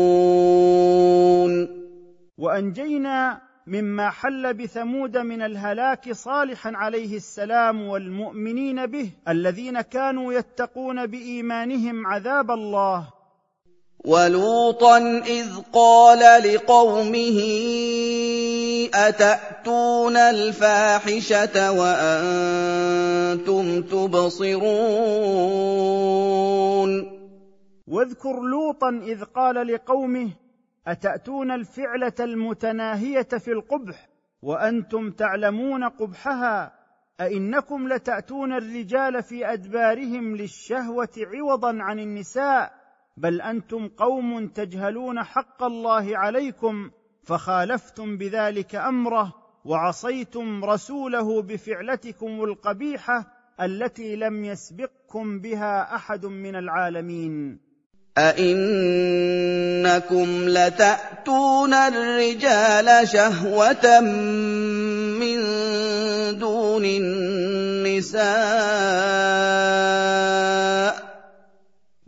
[2.38, 12.06] وأنجينا مما حل بثمود من الهلاك صالحا عليه السلام والمؤمنين به الذين كانوا يتقون بإيمانهم
[12.06, 13.21] عذاب الله.
[14.04, 17.38] وَلُوطًا إِذْ قَالَ لِقَوْمِهِ
[18.94, 23.02] أَتَأْتُونَ الْفَاحِشَةَ وَأَنتُمْ
[23.82, 24.82] تُبْصِرُونَ؟
[27.86, 30.30] واذكر لوطا إذ قال لقومه
[30.86, 34.08] أتأتون الفعلة المتناهية في القبح
[34.42, 36.72] وأنتم تعلمون قبحها
[37.20, 42.81] أئنكم لتأتون الرجال في أدبارهم للشهوة عوضا عن النساء
[43.16, 46.90] بل أنتم قوم تجهلون حق الله عليكم
[47.24, 49.32] فخالفتم بذلك أمره
[49.64, 53.26] وعصيتم رسوله بفعلتكم القبيحة
[53.60, 57.58] التي لم يسبقكم بها أحد من العالمين.
[58.18, 59.28] أئنكم
[60.48, 64.00] لتأتون الرجال شهوة
[65.20, 65.38] من
[66.38, 68.22] دون النساء.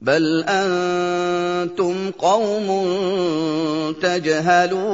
[0.05, 2.68] بل أنتم قوم
[3.92, 4.84] تجهلون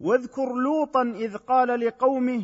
[0.00, 2.42] واذكر لوطا إذ قال لقومه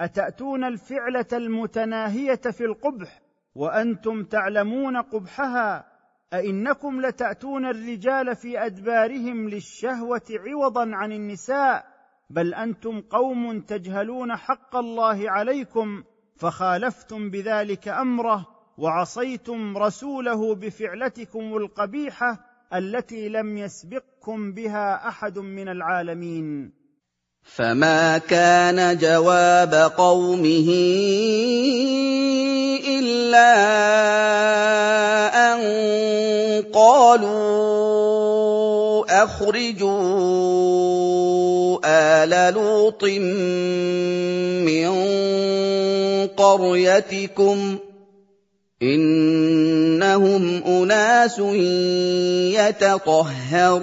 [0.00, 3.22] أتأتون الفعلة المتناهية في القبح
[3.54, 5.92] وأنتم تعلمون قبحها؟
[6.32, 11.84] أئنكم لتأتون الرجال في أدبارهم للشهوة عوضا عن النساء؟
[12.30, 16.04] بل أنتم قوم تجهلون حق الله عليكم
[16.36, 22.40] فخالفتم بذلك أمره وعصيتم رسوله بفعلتكم القبيحة
[22.74, 26.72] التي لم يسبقكم بها أحد من العالمين.
[27.42, 30.68] فما كان جواب قومه
[32.98, 33.54] إلا
[35.54, 35.60] أن
[36.72, 37.42] قالوا
[39.24, 39.92] أخرجوا
[41.84, 43.04] آل لوط
[44.64, 44.90] من
[46.26, 47.78] قريتكم.
[48.82, 51.38] إِنَّهُمْ أُنَاسٌ
[52.58, 53.82] يَتَطَهَّرُونَ.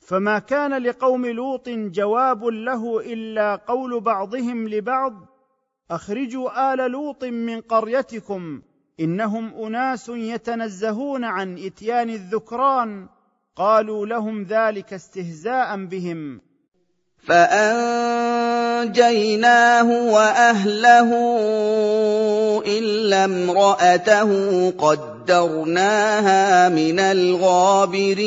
[0.00, 5.12] فما كان لقوم لوط جواب له إلا قول بعضهم لبعض
[5.90, 8.62] أخرجوا آل لوط من قريتكم
[9.00, 13.08] إنهم أناس يتنزهون عن إتيان الذكران
[13.56, 16.40] قالوا لهم ذلك استهزاء بهم.
[17.26, 18.88] فأنجيناه
[20.14, 21.10] وأهله
[22.66, 24.30] إلا امرأته
[24.70, 28.26] قدرناها من الغابرين.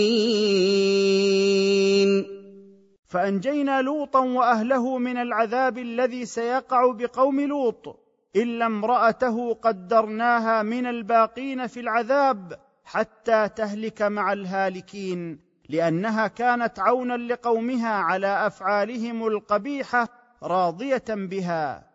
[3.08, 8.00] فأنجينا لوطا وأهله من العذاب الذي سيقع بقوم لوط
[8.36, 15.49] إلا امرأته قدرناها من الباقين في العذاب حتى تهلك مع الهالكين.
[15.70, 20.08] لأنها كانت عونا لقومها على أفعالهم القبيحة
[20.44, 21.90] راضية بها.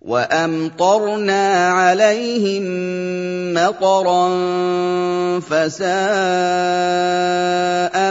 [0.00, 2.64] وأمطرنا عليهم
[3.54, 4.28] مطرا
[5.40, 5.88] فساء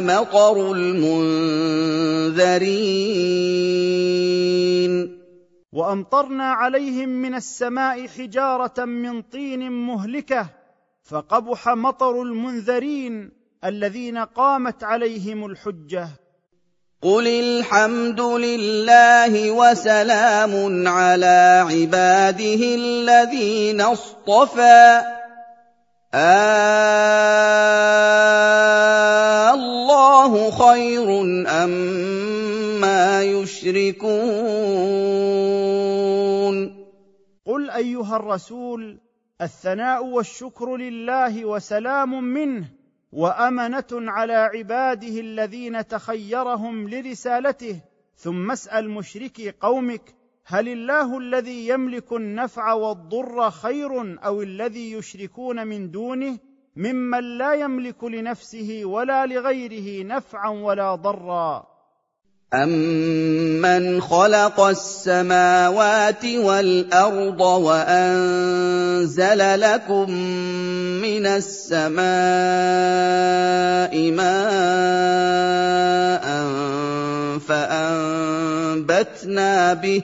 [0.02, 1.68] مطر المنذرين.
[5.72, 10.50] وأمطرنا عليهم من السماء حجارة من طين مهلكة
[11.04, 13.37] فقبح مطر المنذرين.
[13.66, 16.08] الذين قامت عليهم الحجة.
[17.02, 25.02] قل الحمد لله وسلام على عباده الذين اصطفى.
[26.14, 26.74] آه
[29.54, 31.22] الله خير
[31.64, 34.18] أما يشركون.
[37.46, 39.00] قل ايها الرسول
[39.42, 42.77] الثناء والشكر لله وسلام منه.
[43.12, 47.82] وأمنة على عباده الذين تخيرهم لرسالته.
[48.16, 55.92] ثم اسأل مشركي قومك هل الله الذي يملك النفع والضر خير أو الذي يشركون من
[55.92, 56.40] دونه؟
[56.76, 61.77] ممن لا يملك لنفسه ولا لغيره نفعا ولا ضرا.
[62.54, 69.02] أَمَّنْ خَلَقَ السَّمَاوَاتِ وَالْأَرْضَ وَأَنزَلَ
[69.60, 70.12] لَكُم
[71.04, 72.08] مِّنَ السَّمَاءِ
[74.16, 74.38] مَاءً
[77.48, 79.14] فَأَنبَتْنَا
[79.74, 80.04] بِهِ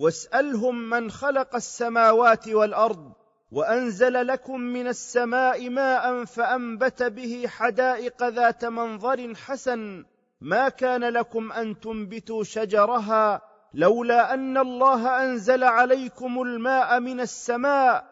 [0.00, 3.12] واسألهم من خلق السماوات والأرض
[3.52, 10.04] وأنزل لكم من السماء ماء فأنبت به حدائق ذات منظر حسن.
[10.40, 13.42] ما كان لكم أن تنبتوا شجرها
[13.74, 18.04] لولا أن الله أنزل عليكم الماء من السماء.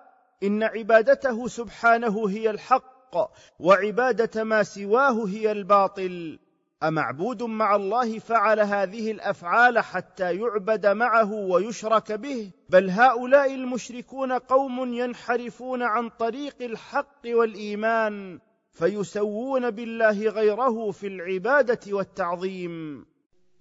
[0.42, 3.16] إن عبادته سبحانه هي الحق
[3.58, 6.38] وعبادة ما سواه هي الباطل.
[6.82, 14.94] أمعبود مع الله فعل هذه الأفعال حتى يعبد معه ويشرك به؟ بل هؤلاء المشركون قوم
[14.94, 18.38] ينحرفون عن طريق الحق والإيمان
[18.72, 23.06] فيسوون بالله غيره في العبادة والتعظيم.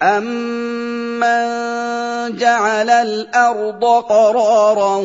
[0.01, 1.66] أَمَّن
[2.35, 5.01] جَعَلَ الْأَرْضَ قَرَارًا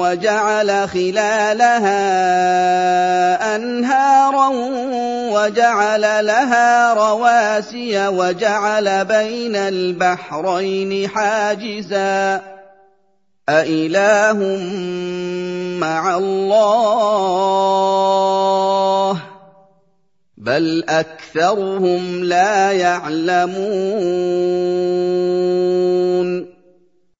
[0.00, 1.96] وَجَعَلَ خِلَالَهَا
[3.56, 4.48] أَنْهَارًا
[5.32, 12.42] وَجَعَلَ لَهَا رَوَاسِيَ وَجَعَلَ بَيْنَ الْبَحْرَيْنِ حَاجِزًا
[13.48, 14.38] أَإِلَٰهٌ
[15.80, 17.58] مَّعَ اللَّهِ
[20.48, 23.58] بل اكثرهم لا يعلمون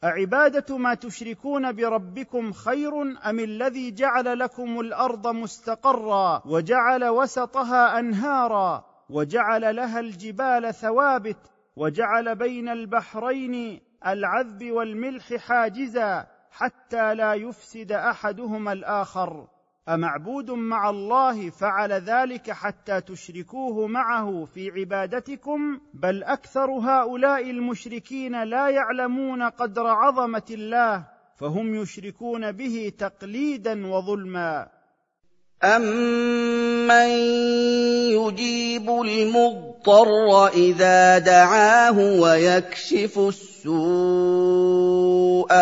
[0.05, 9.76] اعباده ما تشركون بربكم خير ام الذي جعل لكم الأرض مستقرا وجعل وسطها انهارا وجعل
[9.76, 11.39] لها الجبال ثوابت
[11.76, 19.47] وجعل بين البحرين العذب والملح حاجزا حتى لا يفسد احدهما الآخر
[19.89, 28.68] أمعبود مع الله فعل ذلك حتى تشركوه معه في عبادتكم؟ بل أكثر هؤلاء المشركين لا
[28.68, 31.05] يعلمون قدر عظمة الله
[31.36, 34.68] فهم يشركون به تقليدا وظلما.
[35.64, 37.09] أَمَّن
[38.14, 43.48] يُجِيبُ الْمُضْطَرَّ إِذَا دَعَاهُ وَيَكْشِفُ السُّوءَ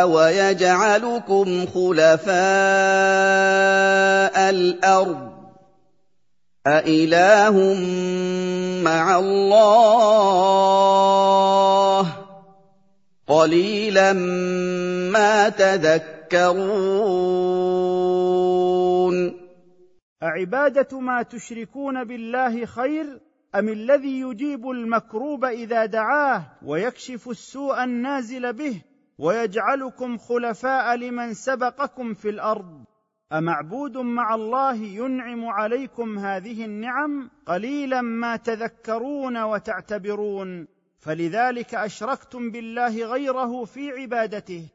[0.05, 2.37] وَيَجْعَلُكُمْ خُلَفَاءَ
[4.51, 5.33] الْأَرْضِ
[6.67, 7.75] أَإِلَٰهٌ
[8.85, 10.47] مَّعَ اللَّهِ
[12.03, 12.07] ۚ
[13.29, 14.13] قَلِيلًا
[15.13, 16.67] مَّا تَذَكَّرُونَ
[20.23, 23.26] أعبادة ما تشركون بالله خير
[23.59, 28.83] أم الذي يجيب المكروب إذا دعاه ويكشف السوء النازل به
[29.19, 32.85] ويجعلكم خلفاء لمن سبقكم في الأرض؟
[33.33, 43.65] أمعبود مع الله ينعم عليكم هذه النعم قليلا ما تذكرون وتعتبرون؟ فلذلك أشركتم بالله غيره
[43.65, 44.69] في عبادته.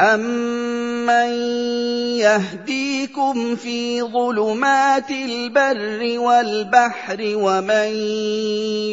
[0.00, 1.28] أَمَّن
[2.18, 7.88] يَهْدِيكُمْ فِي ظُلُمَاتِ الْبَرِّ وَالْبَحْرِ وَمَن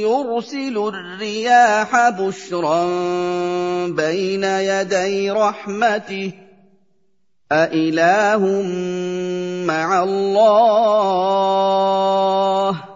[0.06, 2.86] يُرْسِلُ الرِّيَاحَ بُشْرًا
[3.97, 6.34] بَيْنَ يَدَيْ رَحْمَتِهِ ۗ
[7.52, 8.62] أَإِلَٰهٌ
[9.66, 11.41] مَّعَ اللَّهِ
[12.74, 12.90] ۚ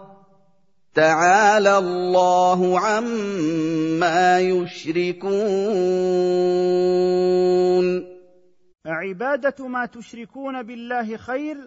[0.95, 5.35] تَعَالَى اللَّهُ عَمَّا يُشْرِكُونَ.
[8.87, 11.57] اعباده ما تشركون بالله خير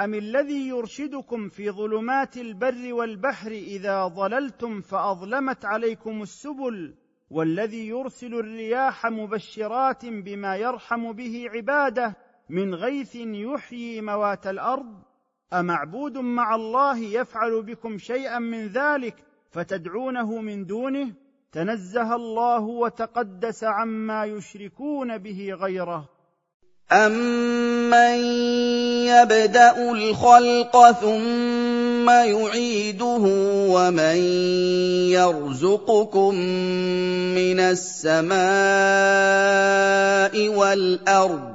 [0.00, 6.94] أم الذي يرشدكم في ظلمات البر والبحر إذا ضللتم فأظلمت عليكم السبل
[7.30, 12.16] والذي يرسل الرياح مبشرات بما يرحم به عباده
[12.50, 15.13] من غيث يحيي موات الأرض
[15.60, 19.14] أمعبود مع الله يفعل بكم شيئا من ذلك
[19.50, 21.12] فتدعونه من دونه؟
[21.52, 26.14] تنزه الله وتقدس عما يشركون به غيره.
[26.92, 28.18] أَمَّن
[29.06, 33.24] يَبْدَأُ الْخَلْقَ ثُمَّ يُعِيدُهُ
[33.74, 34.16] وَمَن
[35.10, 36.34] يَرْزُقُكُم
[37.34, 38.34] مِّنَ السَّمَاءِ
[40.48, 41.53] وَالْأَرْضِ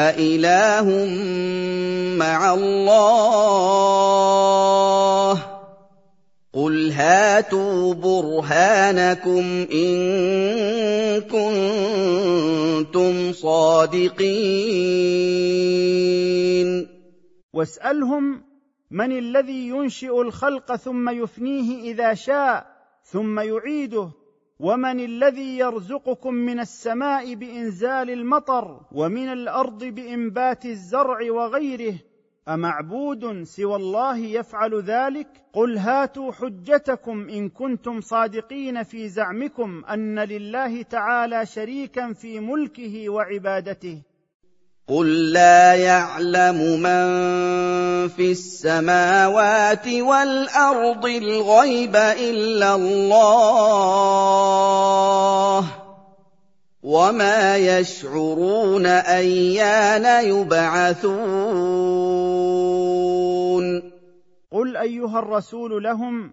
[0.00, 0.86] أَإِلَٰهٌ
[2.16, 4.00] مَّعَ اللَّهِ
[5.34, 5.40] ۚ
[6.52, 9.96] قُلْ هَاتُوا بُرْهَانَكُمْ إِن
[11.20, 14.30] كُنتُمْ صَادِقِينَ
[17.52, 18.42] واسالهم
[18.90, 22.66] من الذي ينشئ الخلق ثم يفنيه اذا شاء
[23.04, 24.10] ثم يعيده
[24.60, 31.94] ومن الذي يرزقكم من السماء بإنزال المطر ومن الأرض بإنبات الزرع وغيره
[32.48, 40.82] أمعبود سوى الله يفعل ذلك؟ قل هاتوا حجتكم إن كنتم صادقين في زعمكم أن لله
[40.82, 44.02] تعالى شريكا في ملكه وعبادته.
[44.90, 47.08] قل لا يعلم من
[48.08, 54.40] في السماوات والارض الغيب الا الله
[56.82, 61.10] وما يشعرون ايان يبعثون
[64.52, 66.32] قل ايها الرسول لهم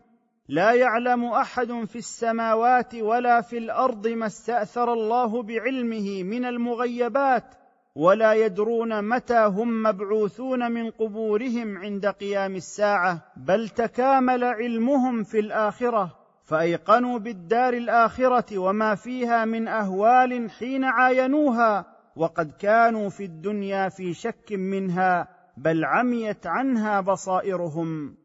[0.50, 7.67] لا يعلم احد في السماوات ولا في الأرض ما استاثر الله بعلمه من المغيبات
[7.98, 16.16] ولا يدرون متى هم مبعوثون من قبورهم عند قيام الساعة بل تكامل علمهم في الآخرة
[16.46, 21.86] فأيقنوا بالدار الآخرة وما فيها من أهوال حين عاينوها
[22.16, 25.28] وقد كانوا في الدنيا في شك منها
[25.58, 28.16] بل عميت عنها بصائرهم.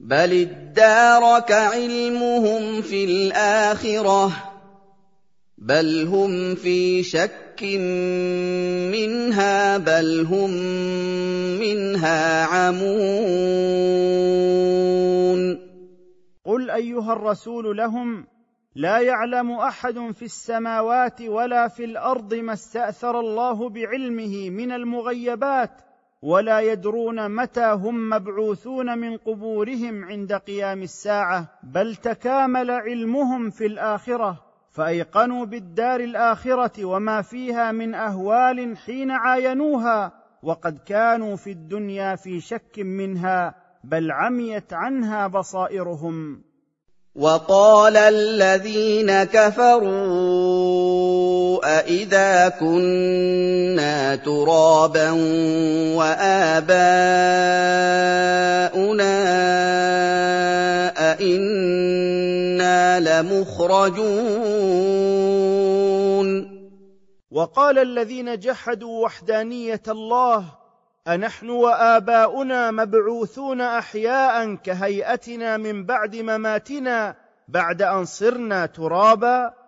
[0.00, 4.32] بل ادارك علمهم في الآخرة
[5.58, 7.41] بل هم في شك
[8.92, 10.50] منها بل هم
[11.60, 13.72] منها عمون
[16.44, 18.26] قل ايها الرسول لهم
[18.74, 25.70] لا يعلم احد في السماوات ولا في الأرض ما استاثر الله بعلمه من المغيبات
[26.22, 34.51] ولا يدرون متى هم مبعوثون من قبورهم عند قيام الساعة بل تكامل علمهم في الاخره
[34.72, 40.12] فأيقنوا بالدار الآخرة وما فيها من أهوال حين عاينوها
[40.42, 43.54] وقد كانوا في الدنيا في شك منها
[43.84, 46.42] بل عميت عنها بصائرهم.
[47.14, 49.82] وقال الذين كفروا
[51.78, 55.10] أإذا كنا ترابا
[55.96, 56.92] وآباؤنا
[61.12, 61.61] أئنا
[63.00, 64.72] لمخرجون
[67.30, 70.44] وقال الذين جحدوا وحدانية الله
[71.08, 77.16] أنحن وآباؤنا مبعوثون أحياء كهيئتنا من بعد مماتنا
[77.48, 79.61] بعد أن صرنا ترابا؟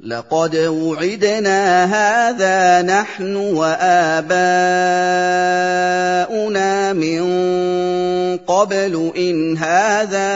[0.00, 4.32] لقد وعدنا هذا نحن وآباؤنا
[6.92, 7.22] من
[8.36, 10.34] قبل إن هذا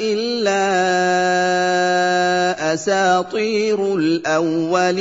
[0.00, 0.64] إلا
[2.74, 4.94] أساطير الأولين.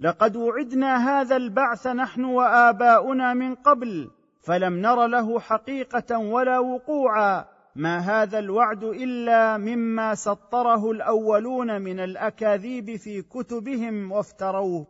[0.00, 4.10] لقد وعدنا هذا البعث نحن وآباؤنا من قبل
[4.42, 7.57] فلم نر له حقيقة ولا وقوعا.
[7.76, 14.86] ما هذا الوعد إلا مما سطره الأولون من الأكاذيب في كتبهم وافتروه.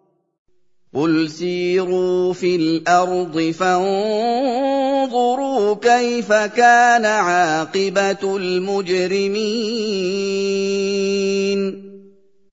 [0.95, 4.14] قل سيروا في الأرض فانظروا
[5.74, 9.39] كيف كان عاقبة المجرمين.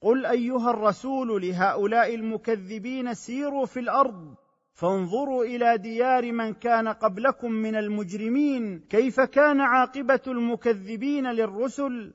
[0.02, 4.45] قل أيها الرسول لهؤلاء المكذبين سيروا في الأرض.
[4.76, 12.14] فانظروا إلى ديار من كان قبلكم من المجرمين كيف كان عاقبة المكذبين للرسل؟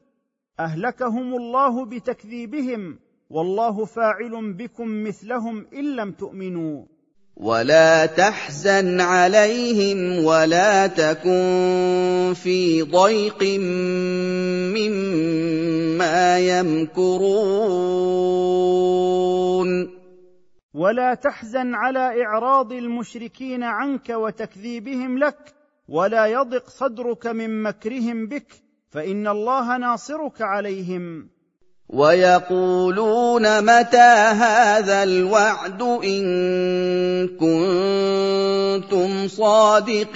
[0.60, 2.98] أهلكهم الله بتكذيبهم
[3.30, 6.84] والله فاعل بكم مثلهم إن لم تؤمنوا.
[7.36, 13.42] ولا تحزن عليهم ولا تكن في ضيق
[14.76, 18.30] مما يمكرون.
[20.74, 25.54] ولا تحزن على إعراض المشركين عنك وتكذيبهم لك
[25.88, 28.52] ولا يضق صدرك من مكرهم بك
[28.90, 31.28] فإن الله ناصرك عليهم.
[31.88, 34.12] ويقولون متى
[34.42, 40.10] هذا الوعد إن كنتم صادقين؟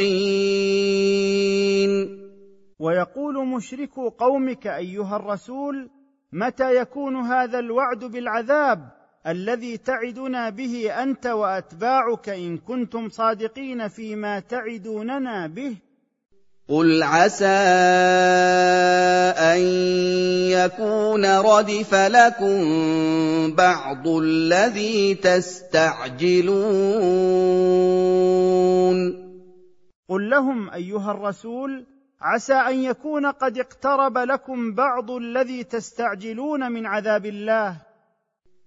[2.79, 5.91] ويقول مشركو قومك أيها الرسول
[6.33, 15.47] متى يكون هذا الوعد بالعذاب؟ الذي تعدنا به أنت وأتباعك إن كنتم صادقين فيما تعدوننا
[15.47, 15.77] به.
[16.68, 17.47] قل عسى
[19.39, 19.59] أن
[20.49, 22.61] يكون ردف لكم
[23.53, 26.55] بعض الذي تستعجلون.
[30.09, 31.87] قل لهم أيها الرسول
[32.20, 37.77] عسى أن يكون قد اقترب لكم بعض الذي تستعجلون من عذاب الله.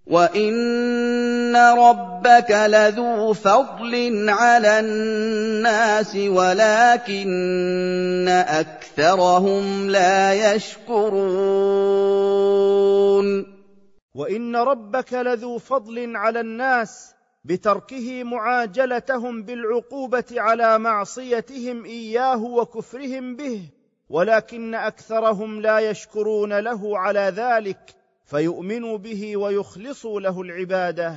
[0.10, 7.28] وان ربك لذو فضل على الناس ولكن
[8.47, 11.28] اكثرهم لا يشكرون
[14.16, 23.62] وان ربك لذو فضل على الناس بتركه معاجلتهم بالعقوبه على معصيتهم اياه وكفرهم به
[24.10, 27.97] ولكن اكثرهم لا يشكرون له على ذلك
[28.28, 31.16] فيؤمنوا به ويخلصوا له العبادة.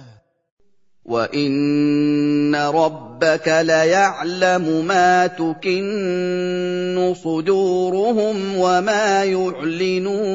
[1.04, 10.30] وان ربك ليعلم ما تكن صدورهم وما يعلنون.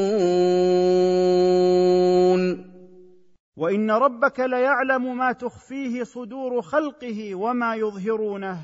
[3.57, 8.57] وان ربك ليعلم ما تخفيه صدور خلقه وما يظهرونه.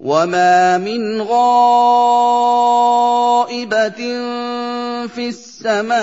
[0.00, 2.20] وما من غائبه
[5.06, 6.00] في السماء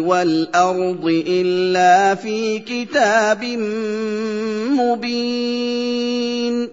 [0.00, 3.44] والأرض إلا في كتاب
[4.80, 6.70] مبين.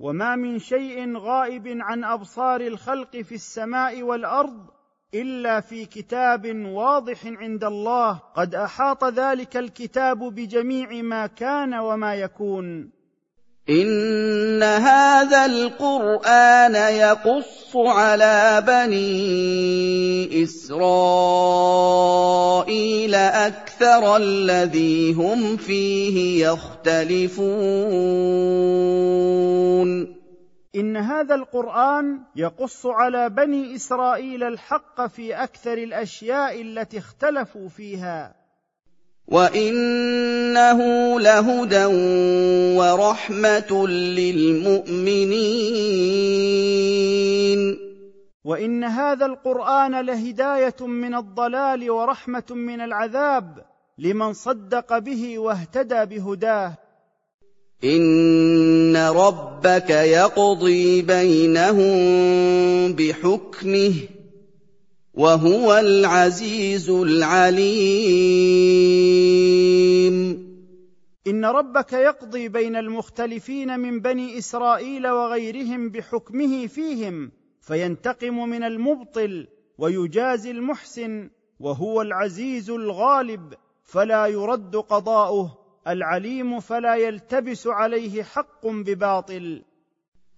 [0.00, 4.66] وما من شيء غائب عن أبصار الخلق في السماء والأرض
[5.14, 12.97] إلا في كتاب واضح عند الله قد أحاط ذلك الكتاب بجميع ما كان وما يكون.
[13.70, 21.54] ان هذا القران يقص على بني اسرائيل
[23.14, 27.58] أكثر الذي هم فيه يختلفون
[30.74, 38.37] ان هذا القران يقص على بني اسرائيل الحق في أكثر الاشياء التي اختلفوا فيها.
[39.28, 40.80] وانه
[41.20, 41.84] لهدى
[42.76, 45.08] ورحمه للمؤمنين.
[48.44, 53.64] وان هذا القران لهدايه من الضلال ورحمه من العذاب
[53.98, 56.78] لمن صدق به واهتدى بهداه.
[57.84, 61.92] ان ربك يقضي بينهم
[62.92, 63.92] بحكمه.
[65.18, 67.68] وهو العزيز العليم.
[71.26, 79.46] إن ربك يقضي بين المختلفين من بني إسرائيل وغيرهم بحكمه فيهم فينتقم من المبطل
[79.78, 83.54] ويجازي المحسن وهو العزيز الغالب
[83.84, 85.58] فلا يرد قضاؤه
[85.88, 89.62] العليم فلا يلتبس عليه حق بباطل.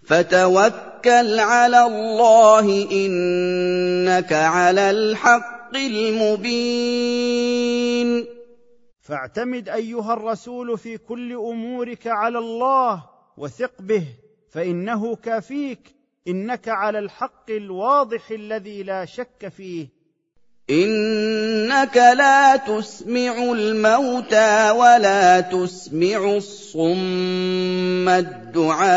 [0.03, 7.61] فتوكل على الله إنك على الحق المبين.
[9.01, 13.05] فاعتمد أيها الرسول في كل أمورك على الله
[13.37, 14.05] وثق به
[14.51, 15.95] فإنه كافيك
[16.29, 20.00] إنك على الحق الواضح الذي لا شك فيه.
[20.71, 28.91] إنك لا تسمع الموتى ولا تسمع الصم الدعاء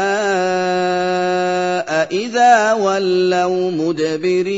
[2.12, 4.54] إذا ولوا مدبرين.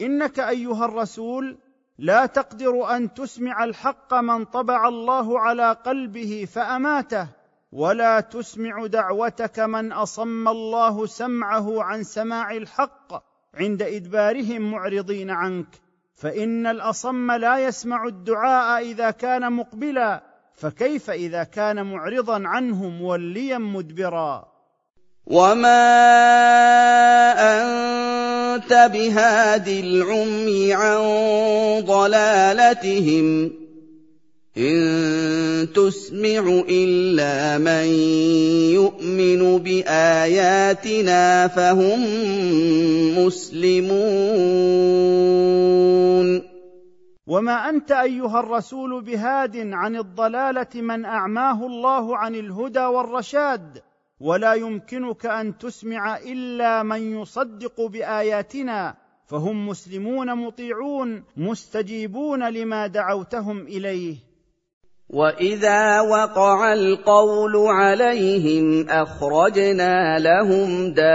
[0.00, 1.58] إنك أيها الرسول
[1.98, 7.28] لا تقدر أن تسمع الحق من طبع الله على قلبه فأماته
[7.72, 13.31] ولا تسمع دعوتك من أصم الله سمعه عن سماع الحق.
[13.54, 15.66] عند إدبارهم معرضين عنك
[16.14, 20.22] فإن الأصم لا يسمع الدعاء إذا كان مقبلا
[20.54, 24.52] فكيف إذا كان معرضا عنه موليا مدبرا؟
[25.26, 25.82] وما
[27.38, 31.00] انت بهاد العمي عن
[31.86, 33.61] ضلالتهم
[34.56, 37.84] إن تسمع إلا من
[38.76, 42.00] يؤمن بآياتنا فهم
[43.16, 44.02] مسلمون.
[47.26, 53.82] وما أنت أيها الرسول بهاد عن الضلالة من أعماه الله عن الهدى والرشاد
[54.20, 58.94] ولا يمكنك أن تسمع إلا من يصدق بآياتنا
[59.26, 64.31] فهم مسلمون مطيعون مستجيبون لما دعوتهم إليه.
[65.12, 71.12] واذا وقع القول عليهم اخرجنا لهم دابه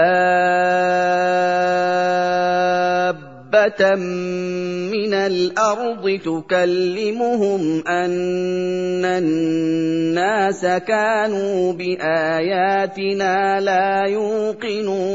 [4.93, 15.07] من الأرض تكلمهم ان الناس كانوا باياتنا لا يوقنون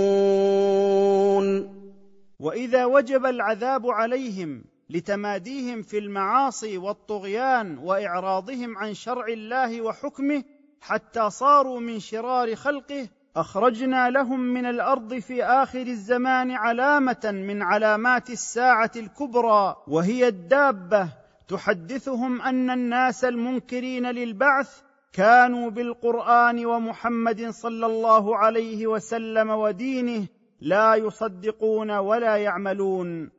[2.41, 10.45] واذا وجب العذاب عليهم لتماديهم في المعاصي والطغيان وإعراضهم عن شرع الله وحكمه
[10.81, 18.31] حتى صاروا من شرار خلقه أخرجنا لهم من الأرض في آخر الزمان علامة من علامات
[18.31, 21.09] الساعة الكبرى وهي الدابة.
[21.49, 24.81] تحدثهم أن الناس المنكرين للبعث
[25.13, 30.27] كانوا بالقرآن ومحمد صلى الله عليه وسلم ودينه
[30.61, 33.31] لا يصدقون ولا يعملون.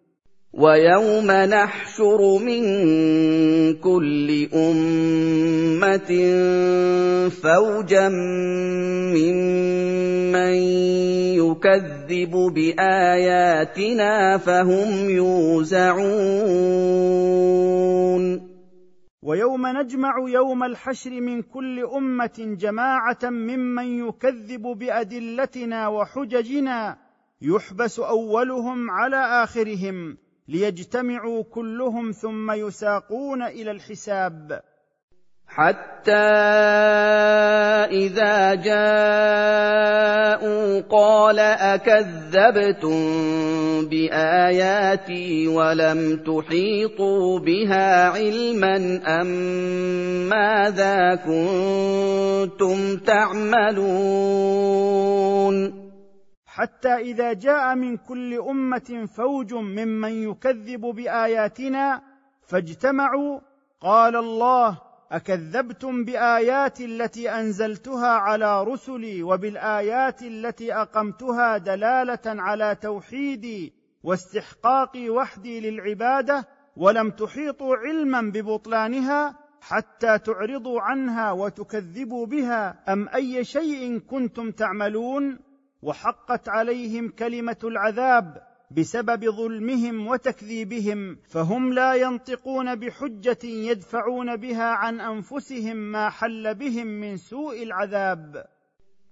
[0.54, 2.64] ويوم نحشر من
[3.74, 6.12] كل أمة
[7.30, 8.10] فوجا
[9.10, 10.54] ممن
[11.42, 16.04] يكذب بآياتنا فهم يوزعون.
[19.24, 26.98] ويوم نجمع يوم الحشر من كل أمة جماعة ممن يكذب بأدلتنا وحججنا
[27.42, 30.23] يحبس أولهم على آخرهم.
[30.48, 34.62] ليجتمعوا كلهم ثم يساقون إلى الحساب.
[35.48, 36.12] حتى
[37.92, 39.94] إذا جاءوا
[40.82, 43.00] قال أكذبتم
[43.90, 49.28] بآياتي ولم تحيطوا بها علما أم
[50.30, 54.54] ماذا كنتم تعملون؟
[56.54, 62.02] حتى إذا جاء من كل أمة فوج ممن يكذب بآياتنا
[62.42, 63.40] فاجتمعوا
[63.82, 64.82] قال الله
[65.12, 73.74] أكذبتم باياتي التي أنزلتها على رسلي وبالآيات التي أقمتها دلالة على توحيدي
[74.04, 76.48] واستحقاقي وحدي للعبادة
[76.78, 85.53] ولم تحيطوا علما ببطلانها حتى تعرضوا عنها وتكذبوا بها أم أي شيء كنتم تعملون؟
[85.84, 95.78] وحقت عليهم كلمة العذاب بسبب ظلمهم وتكذيبهم فهم لا ينطقون بحجة يدفعون بها عن أنفسهم
[95.78, 98.46] ما حل بهم من سوء العذاب.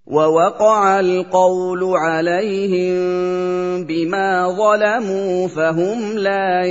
[0.08, 2.94] ووقع القول عليهم
[3.86, 6.66] بما ظلموا فهم لا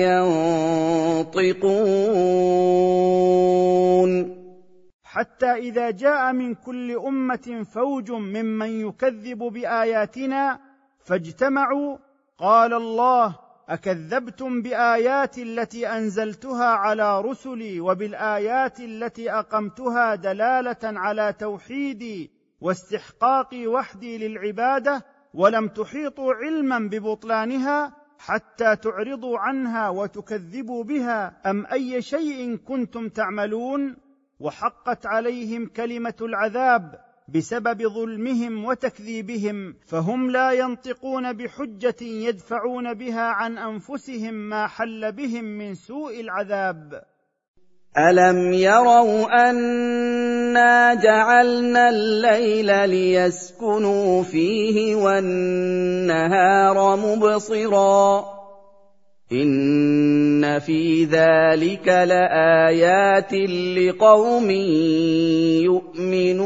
[1.25, 1.91] ينطقون.
[5.13, 10.59] حتى إذا جاء من كل أمة فوج ممن يكذب بآياتنا
[11.05, 11.99] فاجتمعوا
[12.39, 13.39] قال الله
[13.69, 22.31] أكذبتم باياتي التي أنزلتها على رسلي وبالآيات التي أقمتها دلالة على توحيدي
[22.61, 25.05] واستحقاقي وحدي للعبادة
[25.35, 34.10] ولم تحيطوا علما ببطلانها حتى تعرضوا عنها وتكذبوا بها أم أي شيء كنتم تعملون؟
[34.41, 44.35] وحقت عليهم كلمة العذاب بسبب ظلمهم وتكذيبهم فهم لا ينطقون بحجة يدفعون بها عن أنفسهم
[44.35, 47.03] ما حل بهم من سوء العذاب.
[47.99, 58.40] ألم يروا أنا جعلنا الليل ليسكنوا فيه والنهار مبصرا؟
[59.33, 63.33] ان في ذلك لايات
[63.79, 64.51] لقوم
[65.71, 66.41] يؤمنون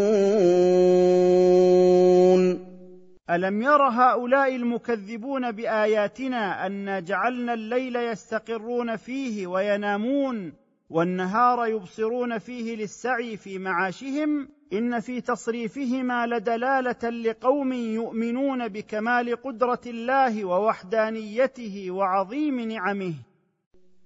[3.30, 10.52] الم ير هؤلاء المكذبون باياتنا انا جعلنا الليل يستقرون فيه وينامون
[10.90, 20.44] والنهار يبصرون فيه للسعي في معاشهم إن في تصريفهما لدلالة لقوم يؤمنون بكمال قدرة الله
[20.44, 23.14] ووحدانيته وعظيم نعمه.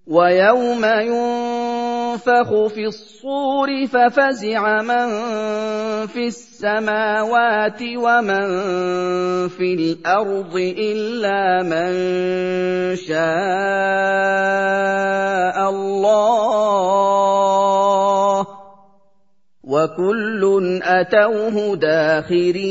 [0.07, 5.09] ويوم ينفخ في الصور ففزع من
[6.07, 8.47] في السماوات ومن
[9.49, 11.93] في الأرض إلا من
[12.97, 13.19] شاء
[15.71, 16.89] الله.
[19.69, 22.69] وكل أتوه داخرين.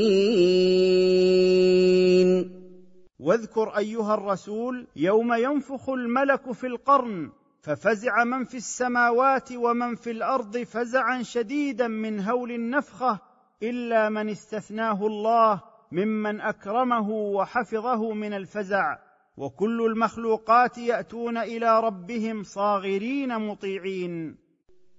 [3.20, 10.58] واذكر أيها الرسول يوم ينفخ الملك في القرن ففزع من في السماوات ومن في الأرض
[10.58, 13.20] فزعا شديدا من هول النفخة
[13.64, 15.62] إلا من استثناه الله
[15.92, 18.98] ممن أكرمه وحفظه من الفزع.
[19.38, 24.47] وكل المخلوقات يأتون إلى ربهم صاغرين مطيعين.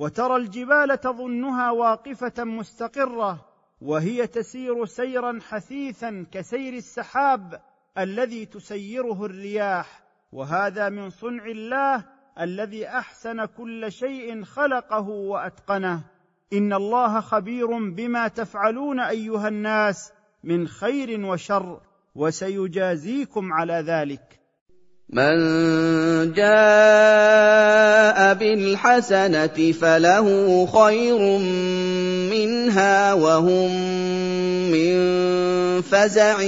[0.00, 3.46] وترى الجبال تظنها واقفة مستقرة
[3.80, 7.60] وهي تسير سيرا حثيثا كسير السحاب
[7.98, 10.02] الذي تسيره الرياح.
[10.32, 12.04] وهذا من صنع الله
[12.40, 16.04] الذي أحسن كل شيء خلقه وأتقنه.
[16.52, 20.12] إن الله خبير بما تفعلون أيها الناس
[20.44, 21.80] من خير وشر
[22.14, 24.39] وسيجازيكم على ذلك.
[25.12, 25.34] من
[26.32, 30.26] جاء بالحسنة فله
[30.66, 31.38] خير
[32.30, 33.70] منها وهم
[34.70, 34.94] من
[35.82, 36.42] فزع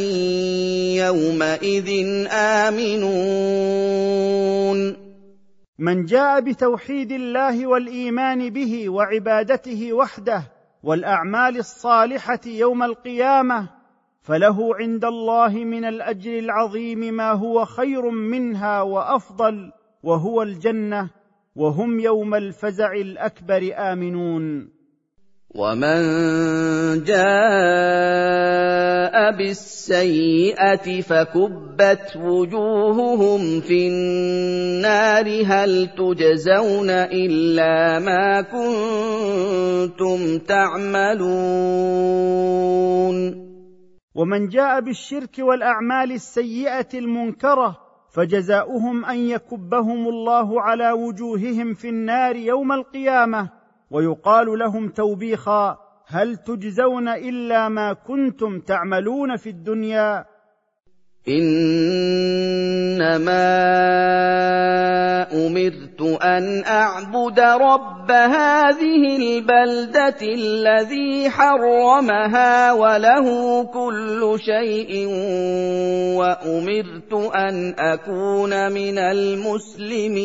[0.94, 1.88] يومئذ
[2.30, 3.72] آمنون.
[5.78, 10.42] من جاء بتوحيد الله والإيمان به وعبادته وحده
[10.82, 13.81] والأعمال الصالحة يوم القيامة
[14.22, 19.72] فله عند الله من الأجر العظيم ما هو خير منها وأفضل
[20.02, 21.10] وهو الجنة
[21.56, 24.68] وهم يوم الفزع الأكبر آمنون.
[25.54, 26.02] ومن
[27.04, 27.22] جاء
[29.36, 41.22] بالسيئة فكبت وجوههم في النار هل تجزون إلا ما كنتم تعملون؟
[44.14, 47.78] ومن جاء بالشرك والأعمال السيئة المنكرة
[48.10, 53.50] فجزاؤهم أن يكبهم الله على وجوههم في النار يوم القيامة
[53.90, 60.31] ويقال لهم توبيخا هل تجزون إلا ما كنتم تعملون في الدنيا؟
[61.28, 63.02] انما
[65.32, 75.06] امرت ان اعبد رب هذه البلده الذي حرمها وله كل شيء
[76.18, 80.22] وامرت ان اكون من المسلمين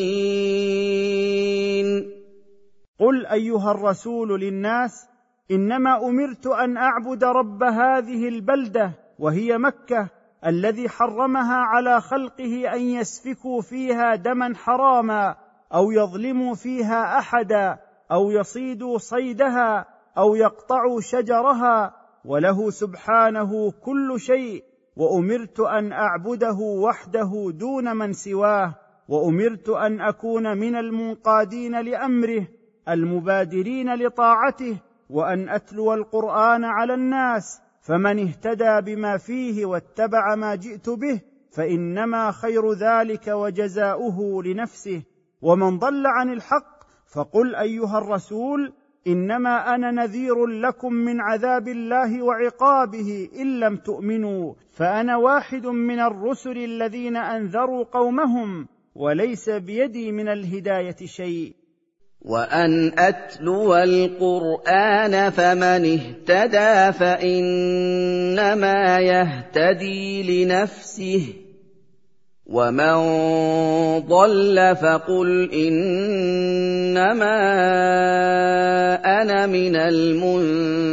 [3.00, 5.08] قل ايها الرسول للناس
[5.52, 13.62] انما امرت ان اعبد رب هذه البلده وهي مكه الذي حرمها على خلقه أن يسفكوا
[13.62, 15.36] فيها دما حراما
[15.74, 17.80] أو يظلموا فيها أحدا
[18.12, 19.86] أو يصيدوا صيدها
[20.18, 21.94] أو يقطعوا شجرها
[22.26, 24.64] وله سبحانه كل شيء
[24.96, 28.76] وأمرت أن أعبده وحده دون من سواه
[29.08, 32.48] وأمرت أن أكون من المنقادين لأمره
[32.90, 34.78] المبادرين لطاعته
[35.10, 42.74] وأن أتلو القرآن على الناس فمن اهتدى بما فيه واتبع ما جئت به فإنما خير
[42.74, 45.04] ذلك وجزاؤه لنفسه.
[45.42, 46.84] ومن ضل عن الحق
[47.14, 48.74] فقل أيها الرسول
[49.08, 56.58] إنما أنا نذير لكم من عذاب الله وعقابه إن لم تؤمنوا فأنا واحد من الرسل
[56.58, 61.67] الذين أنذروا قومهم وليس بيدي من الهداية شيء.
[62.22, 71.34] وان اتلو القران فمن اهتدى فانما يهتدي لنفسه
[72.46, 72.98] ومن
[74.00, 77.38] ضل فقل انما
[79.22, 80.88] أنا من المنذرين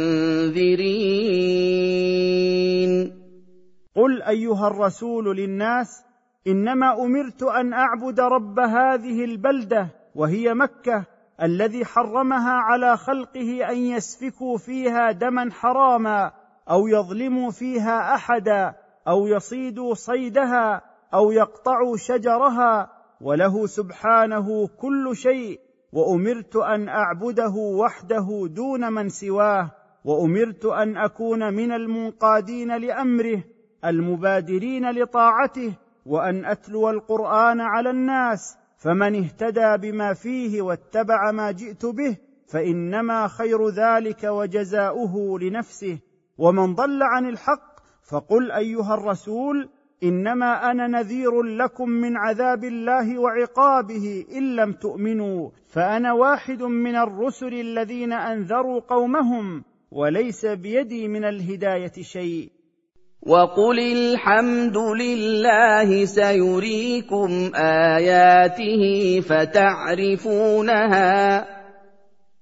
[3.95, 6.05] قل ايها الرسول للناس
[6.47, 14.57] انما امرت ان اعبد رب هذه البلده وهي مكه الذي حرمها على خلقه أن يسفكوا
[14.57, 16.31] فيها دما حراما
[16.69, 18.75] أو يظلموا فيها أحدا
[19.07, 20.81] أو يصيدوا صيدها
[21.13, 22.89] أو يقطعوا شجرها
[23.21, 25.59] وله سبحانه كل شيء
[25.93, 29.71] وأمرت أن أعبده وحده دون من سواه
[30.05, 33.43] وأمرت أن أكون من المنقادين لأمره
[33.85, 35.73] المبادرين لطاعته
[36.05, 43.69] وأن أتلو القرآن على الناس فمن اهتدى بما فيه واتبع ما جئت به فإنما خير
[43.69, 45.99] ذلك وجزاؤه لنفسه.
[46.37, 47.75] ومن ضل عن الحق
[48.09, 49.69] فقل أيها الرسول
[50.03, 57.53] إنما أنا نذير لكم من عذاب الله وعقابه إن لم تؤمنوا فأنا واحد من الرسل
[57.53, 62.54] الذين أنذروا قومهم وليس بيدي من الهداية شيء.
[63.25, 68.83] وقل الحمد لله سيريكم اياته
[69.29, 70.75] فتعرفونها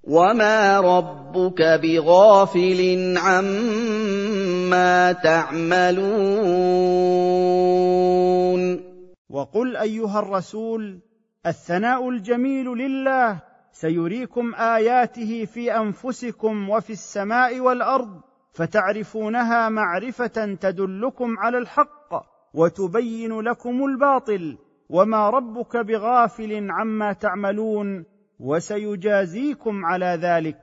[0.03, 6.03] وما ربك بغافل عما تعملون
[9.29, 10.99] وقل ايها الرسول
[11.45, 13.41] الثناء الجميل لله
[13.71, 24.57] سيريكم اياته في انفسكم وفي السماء والارض فتعرفونها معرفة تدلكم على الحق وتبين لكم الباطل
[24.89, 28.05] وما ربك بغافل عما تعملون
[28.39, 30.62] وسيجازيكم على ذلك